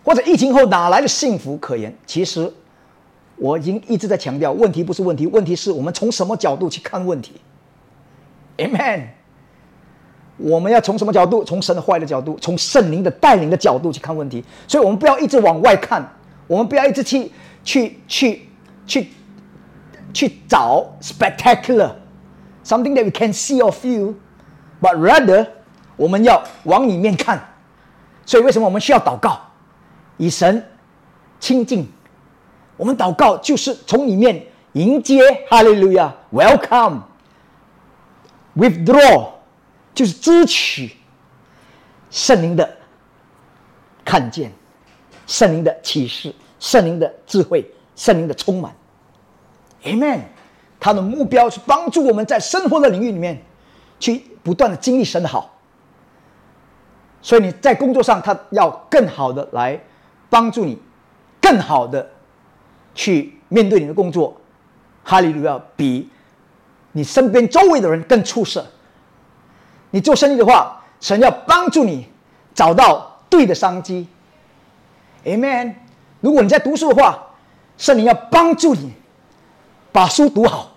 [0.03, 1.97] 或者疫情后哪来的幸福可言？
[2.05, 2.53] 其实，
[3.37, 7.33] 我已经一直在强调，问题不是问题，问题是我们从什么角度去看问题。
[8.57, 9.09] Amen。
[10.37, 11.43] 我们要从什么角度？
[11.43, 14.43] 从神的坏的角度，从圣灵的带领的角度去看问题。
[14.67, 16.07] 所以，我们不要一直往外看，
[16.45, 17.31] 我们不要一直去
[17.63, 18.41] 去去
[18.85, 19.07] 去
[20.13, 21.91] 去找 spectacular
[22.63, 25.47] something that we can see or feel，but rather
[25.95, 27.43] 我们要往里面看。
[28.25, 29.39] 所以，为什么我们需要祷告，
[30.17, 30.63] 以神
[31.39, 31.87] 亲近？
[32.77, 34.41] 我们祷告就是从里面
[34.73, 39.29] 迎接哈利路亚，Welcome，Withdraw，
[39.93, 40.95] 就是支取
[42.09, 42.77] 圣灵的
[44.05, 44.53] 看见、
[45.25, 48.73] 圣灵的启示、圣灵的智慧、圣灵的充满。
[49.83, 50.21] Amen。
[50.79, 53.41] 他的目标是帮助我们在生活的领域里面
[53.99, 55.57] 去不断的经历神的好。
[57.19, 59.81] 所以你在工作上，他要更好的来
[60.29, 60.79] 帮助你，
[61.41, 62.07] 更好的
[62.97, 64.35] 去面对你的工作，
[65.03, 66.09] 哈利路亚，比
[66.93, 68.65] 你身边周围的人更出色。
[69.91, 72.07] 你做生意的话，神要帮助你
[72.55, 74.07] 找到对的商机。
[75.23, 75.75] Amen。
[76.19, 77.23] 如果你在读书的话，
[77.77, 78.91] 圣灵要帮助你
[79.91, 80.71] 把书读好，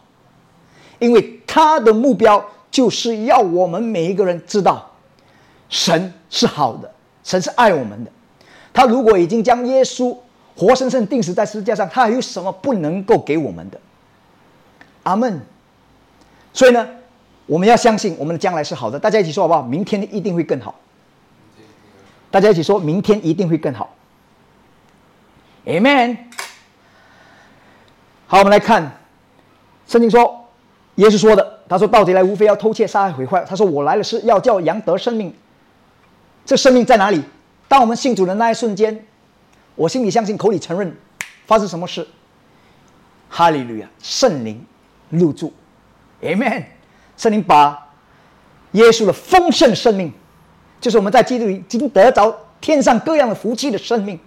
[0.99, 4.91] 因为他的目标就是要我们每一个人知道，
[5.71, 6.93] 神是好的，
[7.25, 8.11] 神是爱我们的。
[8.73, 10.17] 他如果已经将耶稣
[10.61, 13.81] 活生生定死在十字架上，他还有什么不能够给我们的？
[15.05, 15.41] 阿门。
[16.53, 16.87] 所以呢，
[17.47, 18.99] 我们要相信我们的将来是好的。
[18.99, 19.63] 大家一起说好不好？
[19.63, 20.75] 明天一定会更好。
[22.31, 23.97] 大家一起说，明天一定会更好。
[25.65, 26.19] Amen。
[28.27, 28.99] 好，我们来看
[29.87, 30.45] 圣经说，
[30.97, 35.35] 耶稣说的，他说：“盗贼来，无非要偷窃、杀害、毁坏。”他说：“我来了是要叫羊得生命。”
[36.45, 37.23] 这生命在哪里？
[37.67, 39.07] 当我们信主的那一瞬间，
[39.81, 40.95] 我心里相信，口里承认，
[41.47, 42.07] 发生什么事？
[43.31, 43.89] 哈利路亚！
[43.99, 44.63] 圣灵
[45.09, 45.55] 入住
[46.21, 46.65] ，Amen。
[47.17, 47.89] 圣灵把
[48.73, 50.13] 耶稣的丰盛生命，
[50.83, 54.21] 就是我们在基督里已经得着天上各样的福气的生命，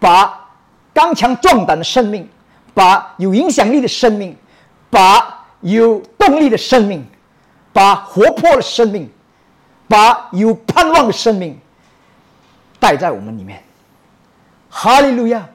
[0.00, 0.50] 把
[0.92, 2.28] 刚强壮胆的生命，
[2.74, 4.36] 把有影响力的生命，
[4.90, 7.06] 把有动力的生命，
[7.72, 9.08] 把活泼的生命，
[9.86, 11.56] 把有盼望的生命。
[12.80, 13.62] 带在我们里面，
[14.76, 15.48] 哈利路亚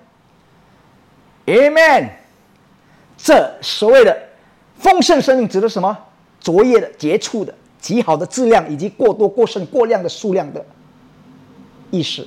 [1.45, 2.10] ，Amen。
[3.17, 4.17] 这所谓的
[4.77, 5.95] 丰盛生命指的什么？
[6.39, 10.65] 卓越的、杰出的、极好的质量，以及过多、过剩、过量的数量的
[11.91, 12.25] 意识。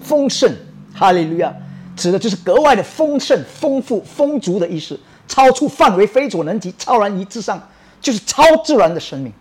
[0.00, 0.48] 丰盛，
[0.94, 1.52] 哈利路亚，
[1.96, 7.60] 指的就是格外的丰盛、丰富、丰足的意思，超出范围、非所能及、超然于之上，
[8.00, 9.32] 就是超自然的生命。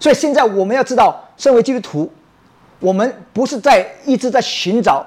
[0.00, 2.10] 所以现在我们要知道，身为基督徒。
[2.78, 5.06] 我们不是在一直在寻找，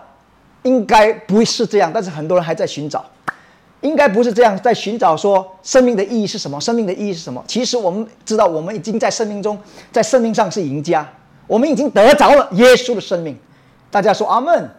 [0.63, 3.05] 应该不是这样，但是很多人还在寻找，
[3.81, 6.59] 应该不是这样，在寻找说生命的意义是什么？
[6.59, 7.43] 生命的意义是什么？
[7.47, 9.57] 其实我们知道，我们已经在生命中，
[9.91, 11.07] 在生命上是赢家，
[11.47, 13.37] 我们已经得着了耶稣的生命。
[13.89, 14.69] 大家说阿门。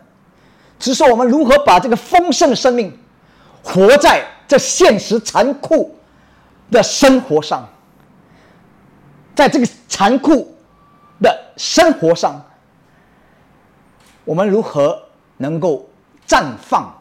[0.79, 2.91] 只是我们如何把这个丰盛的生命，
[3.63, 5.95] 活在这现实残酷
[6.71, 7.69] 的生活上，
[9.35, 10.55] 在这个残酷
[11.21, 12.43] 的生活上。
[14.25, 15.03] 我们如何
[15.41, 15.89] 能够
[16.29, 16.93] 绽放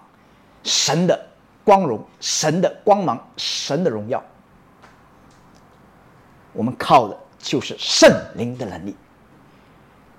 [0.64, 1.28] 神的
[1.66, 4.24] 光荣、神的光芒、神的荣耀？
[6.54, 8.96] 我们靠的就是圣灵的能力。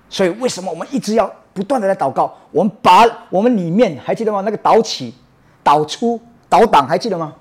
[0.07, 2.37] 所以，为什么我们一直要不断的来祷告？
[2.51, 4.41] 我们把我们里面还记得吗？
[4.41, 5.15] 那个导起、
[5.63, 7.33] 导出、导挡，还记得吗？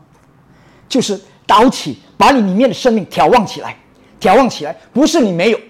[0.89, 3.77] 就是导起，把你里面的生命眺望起来，
[4.19, 5.61] 眺望起来，不是你没有，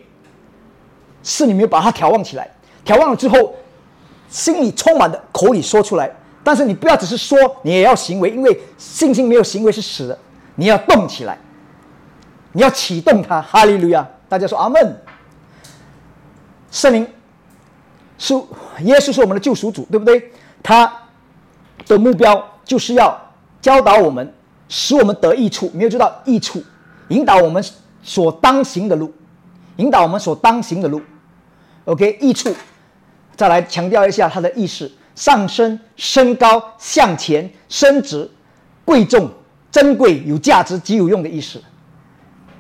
[1.25, 2.49] 是你没有把它眺望起来。
[2.85, 3.57] 眺望了之后。
[4.31, 6.11] 心里充满的，口里说出来，
[6.43, 10.19] 但是你不要只是说，你也要行为，因为信心没有行为是死的。
[10.55, 11.37] 你要动起来，
[12.53, 13.43] 你要启动它。
[13.43, 14.07] 哈利路亚！
[14.29, 15.03] 大家说阿门。
[16.71, 17.07] 圣灵
[18.17, 18.33] 是
[18.83, 20.31] 耶稣是我们的救赎主，对不对？
[20.63, 20.93] 他
[21.87, 23.19] 的目标就是要
[23.61, 24.33] 教导我们，
[24.69, 26.63] 使我们得益处，没有知道益处，
[27.09, 27.65] 引导我们
[28.03, 29.13] 所当行的路，
[29.77, 31.03] 引导我们所当行的路。
[31.87, 32.55] OK，益处。
[33.41, 38.31] 再来强调一下它的意思：上升、升高、向前、升值、
[38.85, 39.31] 贵重、
[39.73, 41.59] 珍贵、有价值、极有用的意思。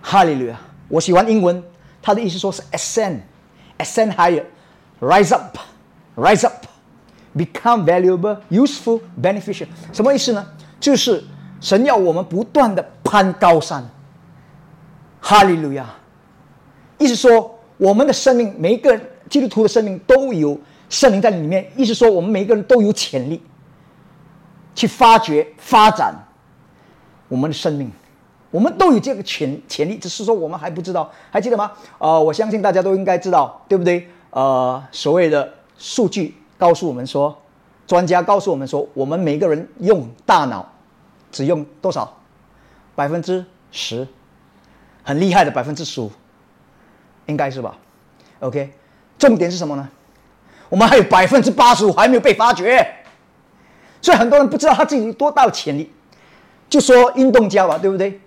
[0.01, 0.59] 哈利路亚！
[0.89, 1.63] 我喜欢英文，
[2.01, 9.67] 它的意思说是 ascend，ascend higher，rise up，rise up，become valuable、useful、beneficial。
[9.93, 10.47] 什么意思呢？
[10.81, 11.23] 就是
[11.61, 13.87] 神要我们不断的攀高山。
[15.21, 15.85] 哈利路亚！
[16.97, 20.59] 意思说，我们的生命，每一个基督徒的生命都有。
[20.91, 23.41] 圣灵在里面，意思说我们每一个人都有潜力，
[24.75, 26.13] 去发掘、发展
[27.29, 27.91] 我们的生命，
[28.51, 31.73] 我们都有这个潜潜力，只是说我们还不知道，还记得吗？
[31.99, 34.11] 呃，我相信大家都应该知道，对不对？
[34.31, 37.41] 呃，所谓的数据告诉我们说，
[37.87, 40.73] 专家告诉我们说，我们每个人用大脑
[41.31, 42.17] 只用多少？
[42.97, 44.07] 百分之十，
[45.05, 46.11] 很厉害的百分之十五，
[47.27, 47.79] 应该是吧
[48.41, 48.73] ？OK，
[49.19, 49.89] 重点是什么呢？
[50.71, 52.87] 我们还有百分之八十五还没有被发掘，
[54.01, 55.93] 所以很多人不知道他自己有多大的潜力。
[56.69, 58.21] 就说运动家吧，对不对？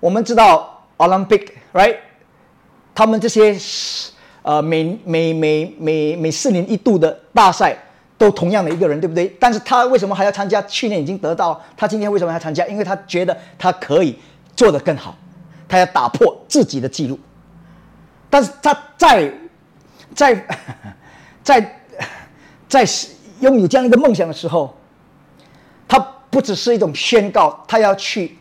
[0.00, 1.96] 我们知道 Olympic，right？
[2.92, 3.56] 他们这些
[4.42, 7.78] 呃每每每每每四年一度的大赛
[8.18, 9.32] 都同样的一个人，对不对？
[9.38, 10.60] 但是他为什么还要参加？
[10.62, 12.66] 去年已经得到，他今天为什么要参加？
[12.66, 14.18] 因为他觉得他可以
[14.56, 15.16] 做得更好，
[15.68, 17.16] 他要打破自己的记录。
[18.28, 19.32] 但是他在
[20.16, 20.44] 在。
[21.42, 21.80] 在
[22.68, 22.86] 在
[23.40, 24.76] 拥有这样一个梦想的时候，
[25.88, 25.98] 他
[26.30, 28.36] 不只是一种宣告，他要去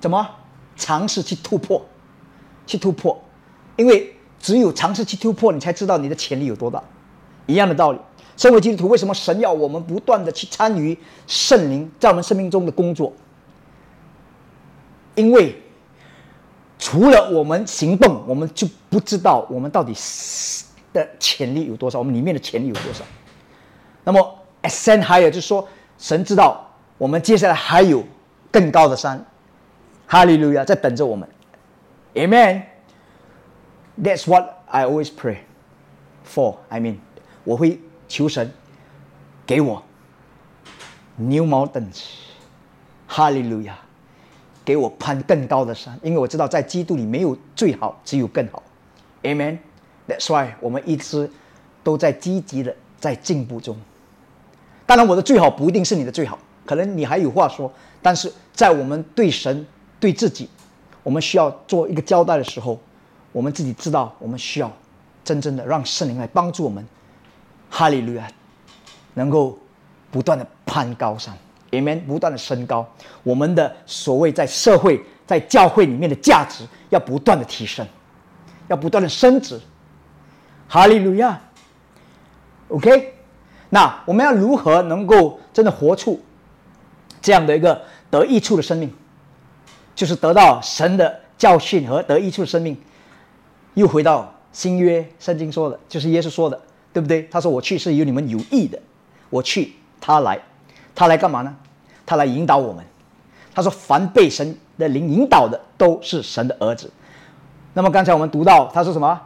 [0.00, 0.28] 怎么
[0.76, 1.84] 尝试去突破，
[2.66, 3.20] 去突破，
[3.76, 6.82] 因为只有尝试去突破，你才知道你的潜力有多大。
[7.46, 7.98] 一样的道理，
[8.36, 13.12] 身为基督徒，为什么神要我们不断的去参与圣灵在我们生命中的工作？
[15.14, 15.60] 因为
[16.78, 19.92] 除了我们行动，我们就不知道我们到底
[20.92, 23.04] 的潜力有多少，我们里面的潜力有多少。
[24.04, 25.66] 那么，ascend higher 就是说，
[25.98, 28.04] 神知道我们接下来还有
[28.50, 29.24] 更高的山，
[30.06, 31.28] 哈利路亚在等着我们
[32.14, 32.62] ，Amen。
[34.02, 35.38] That's what I always pray
[36.24, 36.56] for.
[36.68, 36.96] I mean，
[37.44, 38.52] 我会求神
[39.46, 39.82] 给我
[41.16, 42.04] new mountains，
[43.06, 43.78] 哈利路亚。
[44.64, 48.62] 给我攀更高的山，因为我知道在基督里没有最好，只有更好。
[49.22, 49.56] Amen。
[50.08, 51.30] That's why 我们一直
[51.84, 53.76] 都在积极的在进步中。
[54.86, 57.70] 当然，我的最好不一定是你的最好，可能你还有话说。
[58.00, 59.66] 但是在我们对神、
[60.00, 60.48] 对自己，
[61.02, 62.80] 我们需要做一个交代的时候，
[63.32, 64.72] 我们自己知道，我们需要
[65.22, 66.82] 真正的让圣灵来帮助我们。
[67.68, 68.26] 哈利路亚，
[69.12, 69.58] 能够
[70.10, 71.36] 不断的攀高山。
[71.72, 72.88] Amen，不断的升高，
[73.22, 77.86] 我们的所谓在社会、在教会里面的价值要不断的提升，
[78.68, 79.60] 要不断的升值。
[80.68, 81.40] 哈利路亚。
[82.68, 83.14] OK，
[83.70, 86.22] 那我们要如何能够真的活出
[87.20, 88.92] 这样的一个得益处的生命？
[89.94, 92.80] 就是得到神的教训和得益处的生命。
[93.74, 96.60] 又回到新约圣经说的，就是耶稣说的，
[96.92, 97.22] 对不对？
[97.30, 98.78] 他说：“我去是有你们有益的，
[99.30, 100.38] 我去，他来。”
[100.94, 101.56] 他来干嘛呢？
[102.04, 102.84] 他来引导我们。
[103.54, 106.90] 他说：“凡被神的灵引导的，都是神的儿子。”
[107.74, 109.20] 那么刚才我们读到他说什么？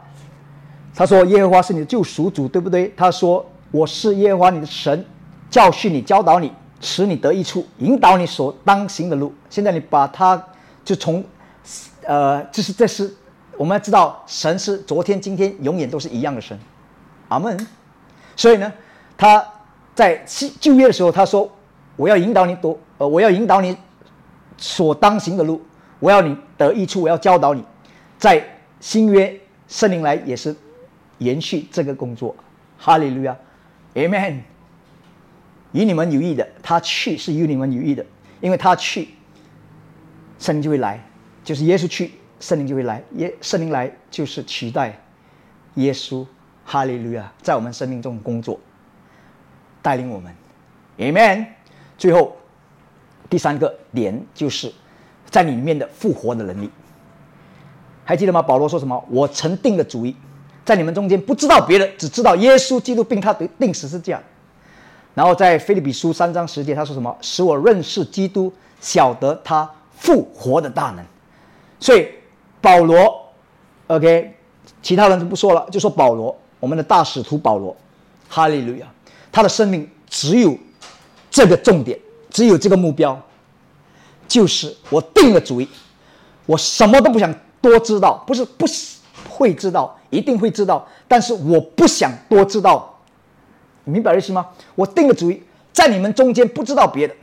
[0.95, 5.05] 他说：“耶和华是你的救赎主，对不对？”他说：“我是耶和华你的神，
[5.49, 10.41] 教训你，教导你，使你得益处，引导你所当行的路。”现在你把他
[10.85, 11.23] 就从，
[12.03, 13.13] 呃，这是这是
[13.57, 16.57] 我们要知道，神是昨天、今天、永远都是一样的神。
[17.29, 17.57] 阿门。
[18.35, 18.71] 所以呢，
[19.17, 19.43] 他
[19.95, 21.49] 在新旧约的时候，他说。
[21.95, 23.77] 我要引导你多，呃，我要引导你
[24.57, 25.61] 所当行的路，
[25.99, 27.63] 我要你得益处，我要教导你，
[28.17, 28.43] 在
[28.79, 30.55] 新约圣灵来也是
[31.23, 32.35] 延续这个工作，
[32.77, 33.35] 哈利路亚
[33.95, 34.39] ，Amen。
[35.71, 38.05] 与你们有益的，他去是与你们有益的，
[38.41, 39.09] 因为他去，
[40.37, 41.03] 圣灵就会来，
[41.43, 44.99] 就是耶稣去，圣灵就会来，耶圣灵来就是取代
[45.75, 46.23] 耶稣，
[46.63, 48.59] 哈利路亚，在我们生命中工作，
[49.81, 50.31] 带领我们
[50.99, 51.47] ，Amen。
[51.97, 52.37] 最后，
[53.27, 54.71] 第三个点就是
[55.25, 56.69] 在里面的复活的能力，
[58.05, 58.43] 还记得吗？
[58.43, 59.03] 保罗说什么？
[59.09, 60.15] 我曾定了主意，
[60.65, 64.21] 在你们中间不知道别人，只知道耶稣基督并他的定死是这样。
[65.13, 67.15] 然后在菲利比书三章十节，他说什么？
[67.21, 71.05] 使我认识基督，晓得他复活的大能。
[71.79, 72.07] 所以
[72.61, 73.31] 保罗
[73.87, 74.35] ，OK，
[74.81, 77.75] 其他人就不说了，就说保罗，我们的大使徒保罗，
[78.29, 78.87] 哈利路亚，
[79.31, 80.57] 他的生命只有。
[81.35, 81.97] 这个重点
[82.29, 83.19] 只有这个目标，
[84.27, 85.67] 就是我定了主意，
[86.45, 88.67] 我什么都不想多知道，不是不
[89.27, 92.97] 会知道，一定会知道，但是我不想多知道，
[93.83, 94.47] 明白意思吗？
[94.75, 95.41] 我定了主意，
[95.73, 97.15] 在你们中间不知道别的，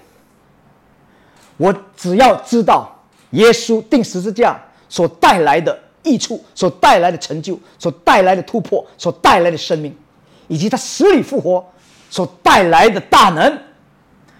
[1.57, 2.91] 我只要知道
[3.31, 9.97] 耶稣定十字架所带来的益处，所带来的成就，所带来的突破，所带来的生命，
[10.49, 11.65] 以及他死里复活
[12.11, 13.59] 所带来的大能。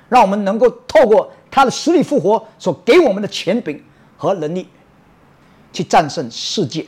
[0.09, 3.81] 让我们能够透过他的实力复活所给我们的权柄
[4.17, 4.69] 和能力，
[5.73, 6.85] 去战胜世界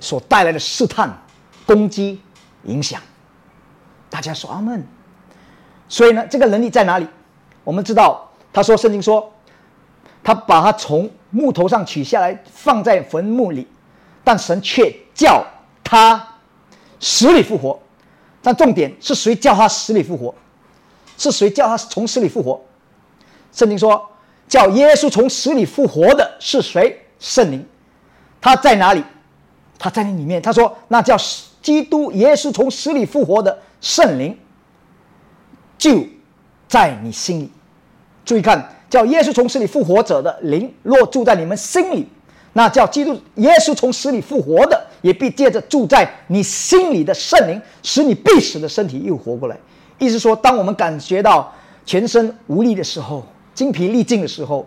[0.00, 1.16] 所带来的试探、
[1.66, 2.20] 攻击、
[2.64, 3.00] 影响。
[4.10, 4.86] 大家说阿门。
[5.88, 7.06] 所以呢，这个能力在哪里？
[7.64, 9.32] 我们知道，他说圣经说，
[10.22, 13.66] 他把他从木头上取下来，放在坟墓里，
[14.22, 15.44] 但神却叫
[15.82, 16.26] 他
[17.00, 17.80] 死里复活。
[18.42, 20.34] 但重点是谁叫他死里复活？
[21.16, 22.60] 是谁叫他从死里复活？
[23.52, 24.10] 圣经说，
[24.46, 27.06] 叫耶稣从死里复活的是谁？
[27.18, 27.66] 圣灵，
[28.40, 29.02] 他在哪里？
[29.78, 30.40] 他在你里面。
[30.42, 31.16] 他说，那叫
[31.62, 34.36] 基督耶稣从死里复活的圣灵，
[35.76, 36.04] 就
[36.68, 37.50] 在你心里。
[38.24, 42.06] 注意看，叫耶稣从死里复活者的灵，若住在你们心里，
[42.52, 49.56] 那叫基督耶稣从死里复活的，也必借着住在你心里的圣灵，使你必死的身体又活过来。
[49.98, 51.52] 意思说，当我们感觉到
[51.86, 53.24] 全身无力的时候，
[53.54, 54.66] 精疲力尽的时候，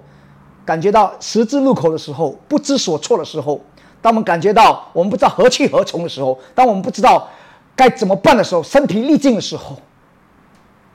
[0.66, 3.62] 感觉到十字路口的时候，不知所措的时候，
[4.02, 7.30] 当我们感觉到我们不知道何去何从的时候，当我们不知道
[7.76, 9.78] 该怎么办的时候，身疲力尽的时候，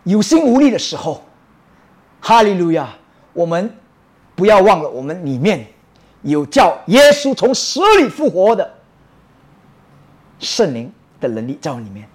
[0.04, 1.22] 有心无力的时候，
[2.20, 2.88] 哈利路亚！
[3.32, 3.76] 我们
[4.34, 5.66] 不要忘了，我们里面
[6.22, 8.74] 有叫耶稣从死里复活的
[10.38, 10.90] 圣灵
[11.20, 12.09] 的能力在我里面。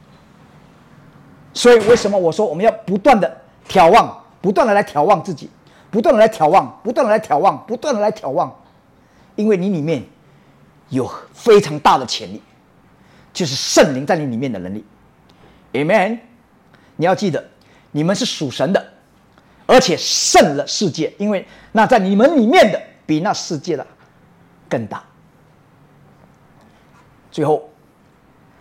[1.54, 5.50] 所以，为什么我说我们要不断的眺望，不断的来眺望自己，
[5.90, 8.54] 不断的来眺望，不断的来眺望，不断的来眺望？
[9.36, 10.04] 因为你里面
[10.92, 12.42] 有非常大的潜力，
[13.34, 14.86] 就是圣灵在你里面的能力。
[15.74, 16.20] Amen！
[16.98, 17.44] 你要记得，
[17.92, 18.94] 你们是属神的，
[19.66, 23.88] 而且胜了世界，因为那在你们里面的比那世界的
[24.70, 25.04] 更大。
[27.32, 27.70] 最后，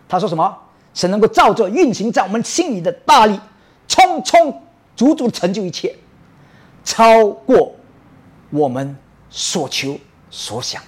[0.07, 0.57] 他说什么？
[0.93, 3.39] 神能够照着运行在我们心里的大力，
[3.87, 4.61] 充充
[4.95, 5.95] 足足成就一切，
[6.83, 7.75] 超过
[8.49, 8.95] 我们
[9.29, 10.81] 所求所想。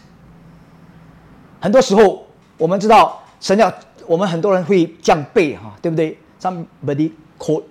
[1.63, 2.25] 很多时候，
[2.57, 3.73] 我们知道神要
[4.05, 7.63] 我们很多人会这样背哈，对不对？Somebody quote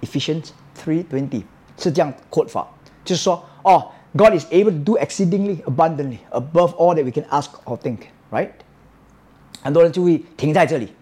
[0.00, 1.42] Ephesians three twenty
[1.76, 2.68] 是这样 quote 法，
[3.04, 8.50] 就是说哦，God is able to do exceedingly abundantly above all that we can ask or think，right？
[9.60, 10.92] 很多人就会停在这里。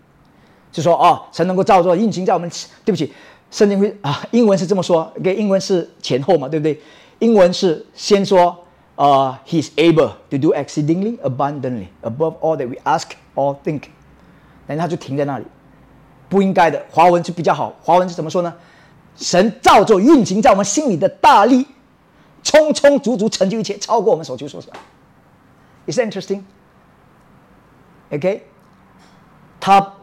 [0.72, 2.50] 就说哦，神能够照做运行在我们。
[2.86, 3.12] 对不起，
[3.50, 5.12] 圣经会啊，英文是这么说。
[5.22, 6.80] 给英文是前后嘛，对不对？
[7.18, 8.64] 英文是先说
[8.95, 13.83] 呃，He's able to do exceedingly abundantly above all that we ask or think。
[14.65, 15.45] 然后他就停在那里，
[16.29, 16.85] 不应该的。
[16.89, 17.73] 华文是比较好。
[17.81, 18.53] 华文是怎么说呢？
[19.15, 21.65] 神照做运行在我们心里的大力，
[22.43, 24.71] 充充足足成就一切，超过我们所求所想。
[25.87, 26.43] Is interesting？OK，
[29.59, 29.93] 他。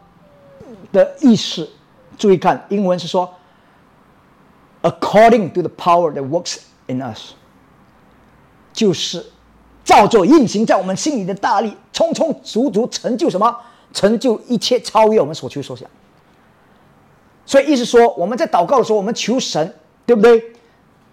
[0.92, 1.68] 的意思，
[2.16, 3.34] 注意看，英文是说，
[4.82, 7.32] according to the power that works in us，
[8.74, 9.26] 就是
[9.84, 13.55] 照做运行在我们心里的大力，充充足足成就什么？
[13.93, 15.89] 成就一切，超越我们所求所想。
[17.45, 19.74] 所以意思说，我们在祷告的时候，我们求神，
[20.05, 20.43] 对不对？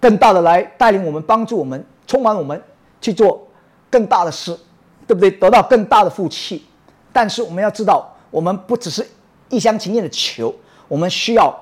[0.00, 2.62] 更大的来带领我们，帮助我们，充满我们
[3.00, 3.46] 去做
[3.90, 4.58] 更大的事，
[5.06, 5.30] 对不对？
[5.30, 6.66] 得到更大的福气。
[7.12, 9.06] 但是我们要知道，我们不只是。
[9.48, 10.52] 一厢情愿的求，
[10.88, 11.56] 我们需要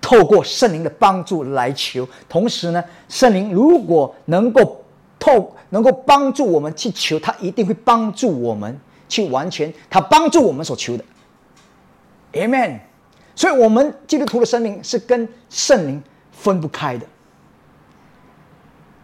[0.00, 2.08] 透过圣灵的帮助来求。
[2.26, 4.81] 同时呢，圣灵如果能够
[5.22, 8.76] 透能够帮助我们去求，他一定会帮助我们
[9.08, 11.04] 去完全他帮助我们所求的。
[12.32, 12.80] Amen。
[13.36, 16.02] 所以，我们基督徒的生命是跟圣灵
[16.32, 17.06] 分不开的。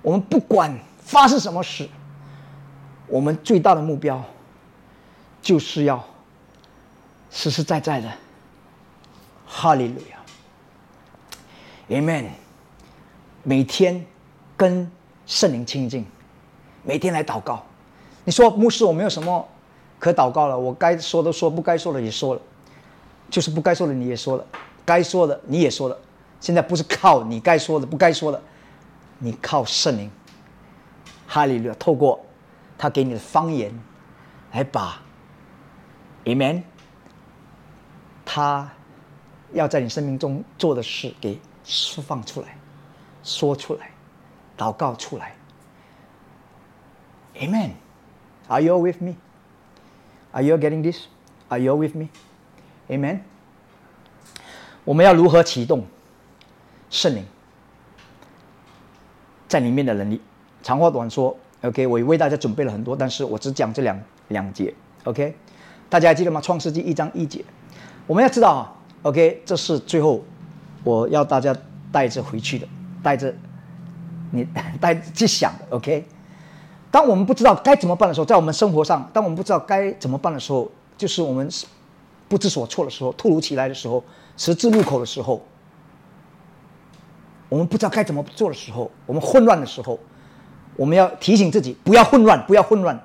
[0.02, 1.88] 我们不管发生什么事，
[3.06, 4.20] 我们最大的目标
[5.40, 6.04] 就是要。
[7.30, 8.10] 实实在在的，
[9.46, 10.16] 哈利路亚
[11.90, 12.24] ，Amen。
[13.42, 14.06] 每天
[14.56, 14.90] 跟
[15.28, 16.06] 圣灵亲近，
[16.82, 17.62] 每天来祷告。
[18.24, 19.46] 你说牧师，我没有什么
[19.98, 22.40] 可祷告了，我该说的说，不该说的也说了，
[23.28, 24.46] 就是不该说的你也说了，
[24.86, 25.98] 该说的你也说了。
[26.40, 28.42] 现在不是靠你该说的，不该说的，
[29.18, 30.10] 你靠圣灵，
[31.26, 32.18] 哈利路亚，透过
[32.78, 33.70] 他给你的方言
[34.52, 34.98] 来把
[36.24, 36.62] ，Amen。
[38.24, 38.72] 他
[39.52, 42.56] 要在你生命中做的事给释放出来，
[43.22, 43.90] 说出来，
[44.58, 45.34] 祷告出来。
[47.36, 47.70] Amen.
[48.48, 49.14] Are you with me?
[50.32, 51.06] Are you getting this?
[51.48, 52.08] Are you with me?
[52.88, 53.20] Amen.
[54.84, 55.86] 我们要如何启动
[56.90, 57.24] 圣灵
[59.46, 60.20] 在里面的能力？
[60.62, 63.98] 长话短说，OK，我为大家准备了很多，但是我只讲这两
[64.28, 65.36] 两节，OK？
[65.88, 66.40] 大家还记得吗？
[66.40, 67.44] 创世纪一章一节。
[68.06, 70.24] 我们要知道啊，OK，这是最后
[70.82, 71.56] 我要大家
[71.92, 72.66] 带着回去的，
[73.02, 73.34] 带着
[74.30, 74.46] 你
[74.80, 76.06] 带去想，OK。
[76.90, 81.48] 当我们不知道该怎么办的时候，在我们生活上，当我们不知道该怎么办的时候，就是我们
[82.28, 84.02] 不知所措的时候，突如其来的时候，
[84.36, 85.42] 十字路口的时候，
[87.48, 89.98] 我们不知道该怎么做的时候，我们混乱的时候，
[90.76, 92.98] 我们要提醒自己不要混乱，不要混乱。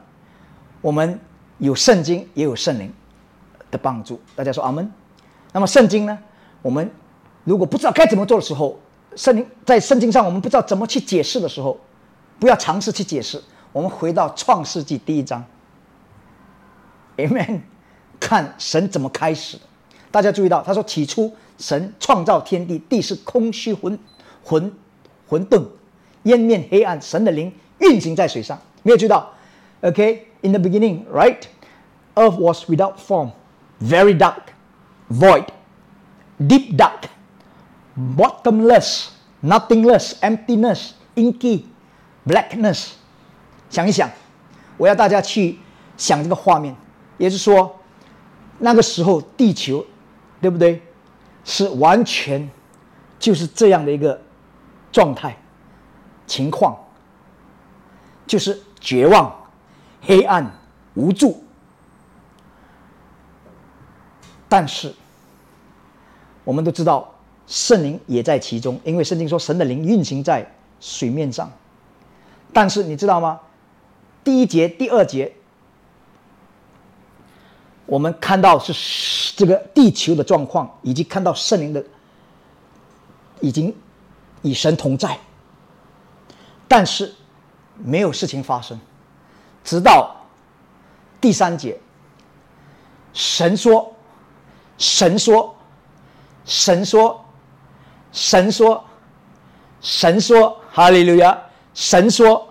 [0.82, 1.19] 我们
[1.57, 2.91] 有圣经，也有圣灵。
[3.71, 4.88] 的帮助，大家说阿门。
[5.51, 6.15] 那么圣经呢？
[6.61, 6.88] 我们
[7.43, 8.78] 如果不知道该怎么做的时候，
[9.16, 11.80] 圣经在圣经上我们不知道怎么去解释的时候，
[12.39, 13.41] 不要尝试去解释。
[13.72, 15.43] 我们回到创世纪第一章
[17.18, 17.61] ，Amen，
[18.20, 19.57] 看神怎么开始。
[20.11, 23.97] 大家注意到，他说起初神创造天地，地是空虚混
[24.43, 24.72] 混
[25.28, 25.66] 混沌，
[26.24, 28.59] 烟面黑暗，神的灵运行在水上。
[28.84, 29.34] 没有注意到
[29.82, 33.32] ？OK，in the beginning，right，earth was without form。
[33.82, 34.53] very dark,
[35.09, 35.47] void,
[36.39, 37.09] deep dark,
[37.96, 39.10] bottomless,
[39.41, 41.66] nothingless emptiness, inky,
[42.26, 42.91] blackness。
[43.70, 44.10] 想一想，
[44.78, 45.60] 我要大家去
[45.98, 46.76] 想这个画面，
[47.18, 47.80] 也就是说，
[48.60, 49.86] 那个时候地球，
[50.41, 50.82] 对不对？
[51.46, 52.50] 是完全
[53.20, 54.22] 就是这样的一个
[54.94, 55.38] 状态、
[56.26, 56.78] 情况，
[58.26, 59.36] 就是绝望、
[60.02, 60.50] 黑暗、
[60.94, 61.44] 无助。
[64.48, 64.94] 但是，
[66.46, 67.12] 我们都知道，
[67.48, 71.52] 圣灵也在其中，因为圣经说神的灵运行在水面上。
[72.54, 73.39] 但是你知道吗？
[74.24, 75.34] 第一节、第二节，
[77.86, 81.84] 我们看到是这个地球的状况，以及看到圣灵的
[83.41, 83.76] 已经
[84.44, 85.20] 与神同在，
[86.68, 87.14] 但是
[87.78, 88.80] 没有事情发生，
[89.64, 90.16] 直到
[91.20, 91.78] 第三节，
[93.14, 93.94] 神说，
[94.78, 95.56] 神说，
[96.46, 97.22] 神说，
[98.14, 98.82] 神说，
[99.82, 101.38] 神说，哈利路亚，
[101.74, 102.47] 神说。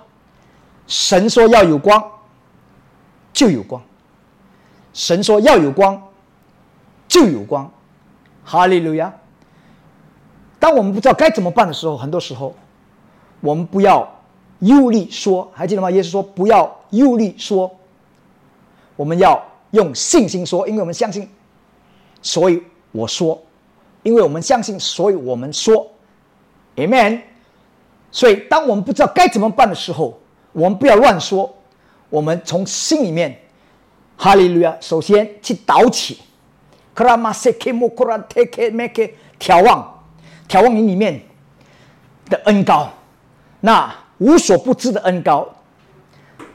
[0.88, 2.02] 神说要有光，
[3.32, 3.80] 就有光；
[4.92, 6.02] 神说要有光，
[7.08, 7.70] 就有光。
[8.44, 9.14] 哈利路亚！
[10.58, 12.54] 当我们不知道该怎么办的时候，很多时候，
[13.40, 14.06] 我们不要
[14.58, 15.90] 用力说，还记得吗？
[15.90, 17.74] 耶稣说不要用力说，
[18.96, 21.26] 我们要用信心说，因为我们相信，
[22.20, 23.40] 所以我说，
[24.02, 25.90] 因为我们相信，所以我们说
[26.76, 27.20] ，Amen。
[28.10, 30.20] 所以，当我们不知道该怎么办的时候，
[30.52, 31.50] 我们不要乱说，
[32.10, 33.40] 我们从心里面，
[34.18, 36.18] 哈利路亚，首先去祷起，
[36.92, 39.02] 克拉玛塞克莫库拉特克麦克，
[39.40, 40.04] 眺望，
[40.46, 41.22] 眺望你里面
[42.28, 42.90] 的恩高，
[43.60, 45.48] 那无所不知的恩高，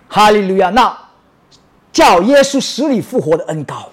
[0.08, 0.96] 哈利路亚，那
[1.92, 3.90] 叫耶稣死里复活的恩高，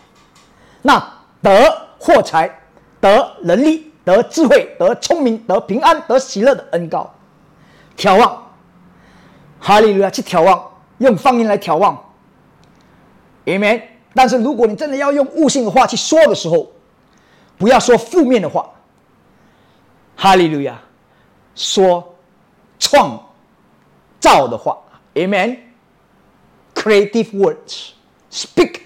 [0.82, 1.02] 那
[1.40, 2.60] 得获财，
[3.04, 7.14] 得能力，得智慧，得聪明，得平安，得喜乐的恩高，
[7.98, 8.50] 眺望。
[9.60, 12.02] 哈利路亚，去眺望，用方言来眺望
[13.44, 13.82] ，Amen。
[14.14, 16.72] 但是如果你真的要用悟性的话去说的时候，
[17.58, 18.70] 不要说负面的话。
[20.16, 20.80] 哈利路亚，
[21.54, 22.16] 说
[22.78, 23.20] 创
[24.18, 24.78] 造的话
[25.12, 25.58] ，Amen。
[26.74, 27.90] Creative words,
[28.30, 28.80] speak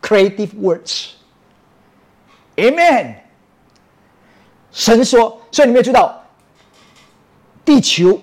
[0.00, 1.14] creative words,
[2.54, 3.25] Amen。
[4.76, 6.22] 神说，所以你们要知道，
[7.64, 8.20] 地球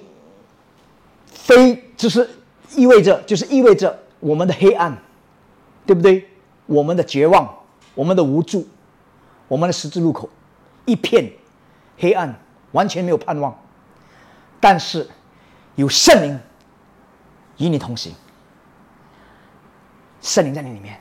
[1.26, 1.82] 非。
[1.96, 2.30] 就是
[2.76, 4.98] 意味着，就是意味着我们的黑暗，
[5.86, 6.28] 对不对？
[6.66, 7.48] 我们的绝望，
[7.96, 8.68] 我们的无助，
[9.48, 10.28] 我们的十字路口，
[10.84, 11.32] 一片
[11.98, 12.38] 黑暗，
[12.74, 13.58] 完全没有盼望。
[14.60, 15.08] 但是
[15.76, 16.38] 有圣灵
[17.58, 18.14] 与你同行，
[20.20, 21.00] 圣灵在你里面，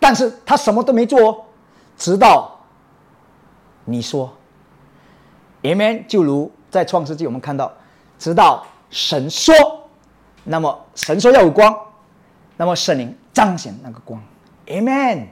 [0.00, 1.44] 但是他什么都没做，哦
[1.98, 2.58] 直到
[3.84, 4.32] 你说
[5.62, 6.04] ，Amen。
[6.06, 7.72] 就如在创世纪我们看到，
[8.18, 9.54] 直到神说。
[10.44, 11.72] 那么神说要有光，
[12.56, 14.20] 那么圣灵彰显那个光
[14.66, 15.26] ，Amen。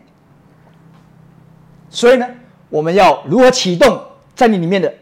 [1.89, 2.29] 所以呢，
[2.69, 4.01] 我们要如何启动
[4.37, 4.95] 在你里面的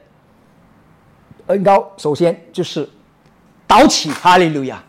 [1.49, 1.93] 恩高？
[1.99, 2.89] 首先就是
[3.67, 4.83] 导起，哈利路亚，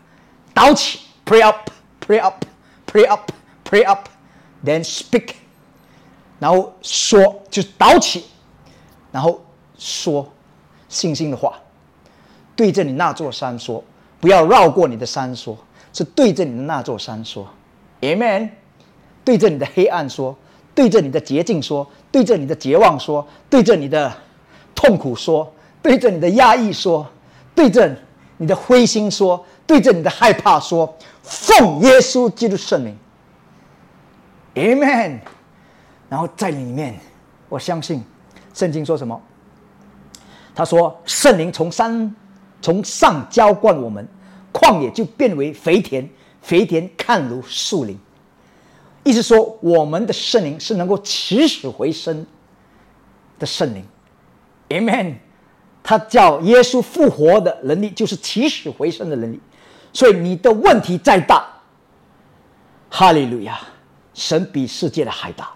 [0.54, 5.32] 导起，Pray up，Pray up，Pray up，Pray up，Then speak，
[6.38, 8.24] 然后说，就是导起，
[9.12, 9.44] 然后
[9.80, 10.28] 说
[10.88, 11.54] 信心的话，
[12.54, 13.82] 对着你那座山说。
[14.20, 15.56] 不要绕过你的山说，
[15.94, 17.48] 是对着你的那座山说
[18.02, 18.50] ，Amen。
[19.24, 20.36] 对着你的黑暗说，
[20.74, 24.12] 对着你的捷径说，对着你的绝望说，对着你的
[24.74, 25.50] 痛苦说，
[25.80, 27.06] 对着你的压抑说，
[27.54, 27.96] 对着
[28.36, 32.94] 你的灰心说，对着你的害怕说，奉耶稣基督圣名
[34.54, 35.20] ，Amen。
[36.10, 37.00] 然后在里面，
[37.48, 38.04] 我相信
[38.52, 39.18] 圣经说什么？
[40.54, 42.14] 他说圣灵从山。
[42.62, 44.06] 从上浇灌我们，
[44.52, 46.06] 旷野就变为肥田，
[46.42, 47.98] 肥田看如树林。
[49.02, 52.26] 意思说，我们的圣灵是能够起死回生
[53.38, 53.82] 的圣灵
[54.68, 55.14] ，Amen。
[55.82, 59.40] 他叫耶稣复活的能力，就是起死回生的能力。
[59.94, 61.48] 所以你的问题再大，
[62.90, 63.58] 哈利路亚，
[64.12, 65.50] 神比世界的还大。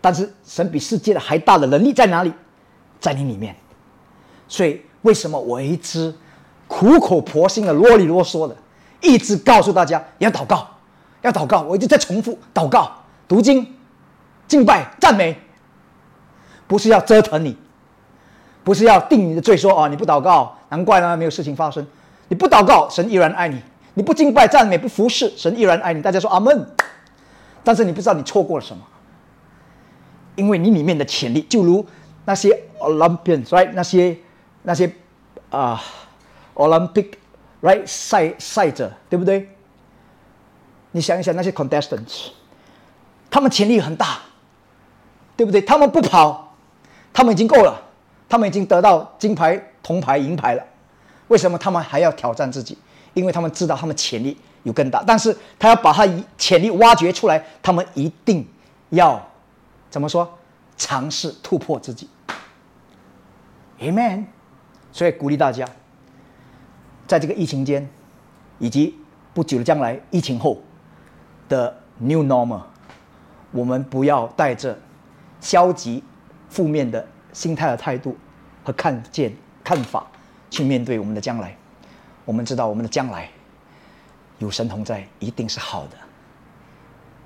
[0.00, 2.32] 但是神比世界的还大的能力在哪里？
[3.00, 3.54] 在你里面。
[4.48, 6.14] 所以，为什么我一直
[6.66, 8.56] 苦口婆心的啰里啰嗦的，
[9.00, 10.66] 一直告诉大家要祷告，
[11.22, 11.62] 要祷告？
[11.62, 12.90] 我一直在重复祷告、
[13.28, 13.66] 读经、
[14.48, 15.38] 敬拜、赞美，
[16.66, 17.56] 不是要折腾你，
[18.64, 21.86] 不是要定你的罪，说啊你不祷告，难怪呢没有事情发生。
[22.28, 23.56] 你不祷告，神依然爱你；
[23.94, 26.02] 你不敬拜、赞美、不服侍，神依然爱你。
[26.02, 26.66] 大家说阿门。
[27.62, 28.82] 但是你不知道你错过了什么，
[30.36, 31.84] 因为你里面的潜力，就如
[32.24, 34.16] 那些 Olympians，right 那些。
[34.62, 34.92] 那些
[35.48, 35.82] 啊
[36.54, 37.12] ，Olympic
[37.62, 39.48] right 赛赛者，对不对？
[40.92, 42.26] 你想一想那些 contestants，
[43.30, 44.18] 他们潜力很大，
[45.34, 45.62] 对不对？
[45.62, 46.54] 他们不跑，
[47.10, 47.80] 他们已经够了，
[48.28, 50.62] 他们已经得到金牌、铜牌、银牌了，
[51.28, 52.76] 为什么他们还要挑战自己？
[53.14, 56.06] 因为他们知道他们潜力有更大，但是他要把他
[56.36, 58.46] 潜力挖掘出来，他们一定
[58.90, 59.26] 要
[59.90, 60.38] 怎么说？
[60.76, 62.08] 尝试突破自己。
[63.80, 64.24] Amen。
[64.92, 65.68] 所以鼓励大家，
[67.06, 67.88] 在这个疫情间，
[68.58, 68.96] 以及
[69.34, 70.60] 不久的将来疫情后
[71.48, 72.62] 的 New Normal，
[73.52, 74.78] 我们不要带着
[75.40, 76.02] 消极、
[76.48, 78.16] 负面的心态的态度
[78.64, 79.32] 和看见
[79.62, 80.06] 看法
[80.50, 81.56] 去面对我们的将来。
[82.24, 83.28] 我们知道我们的将来
[84.38, 85.96] 有神同在，一定是好的。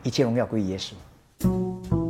[0.02, 2.03] 一切荣耀归于耶稣。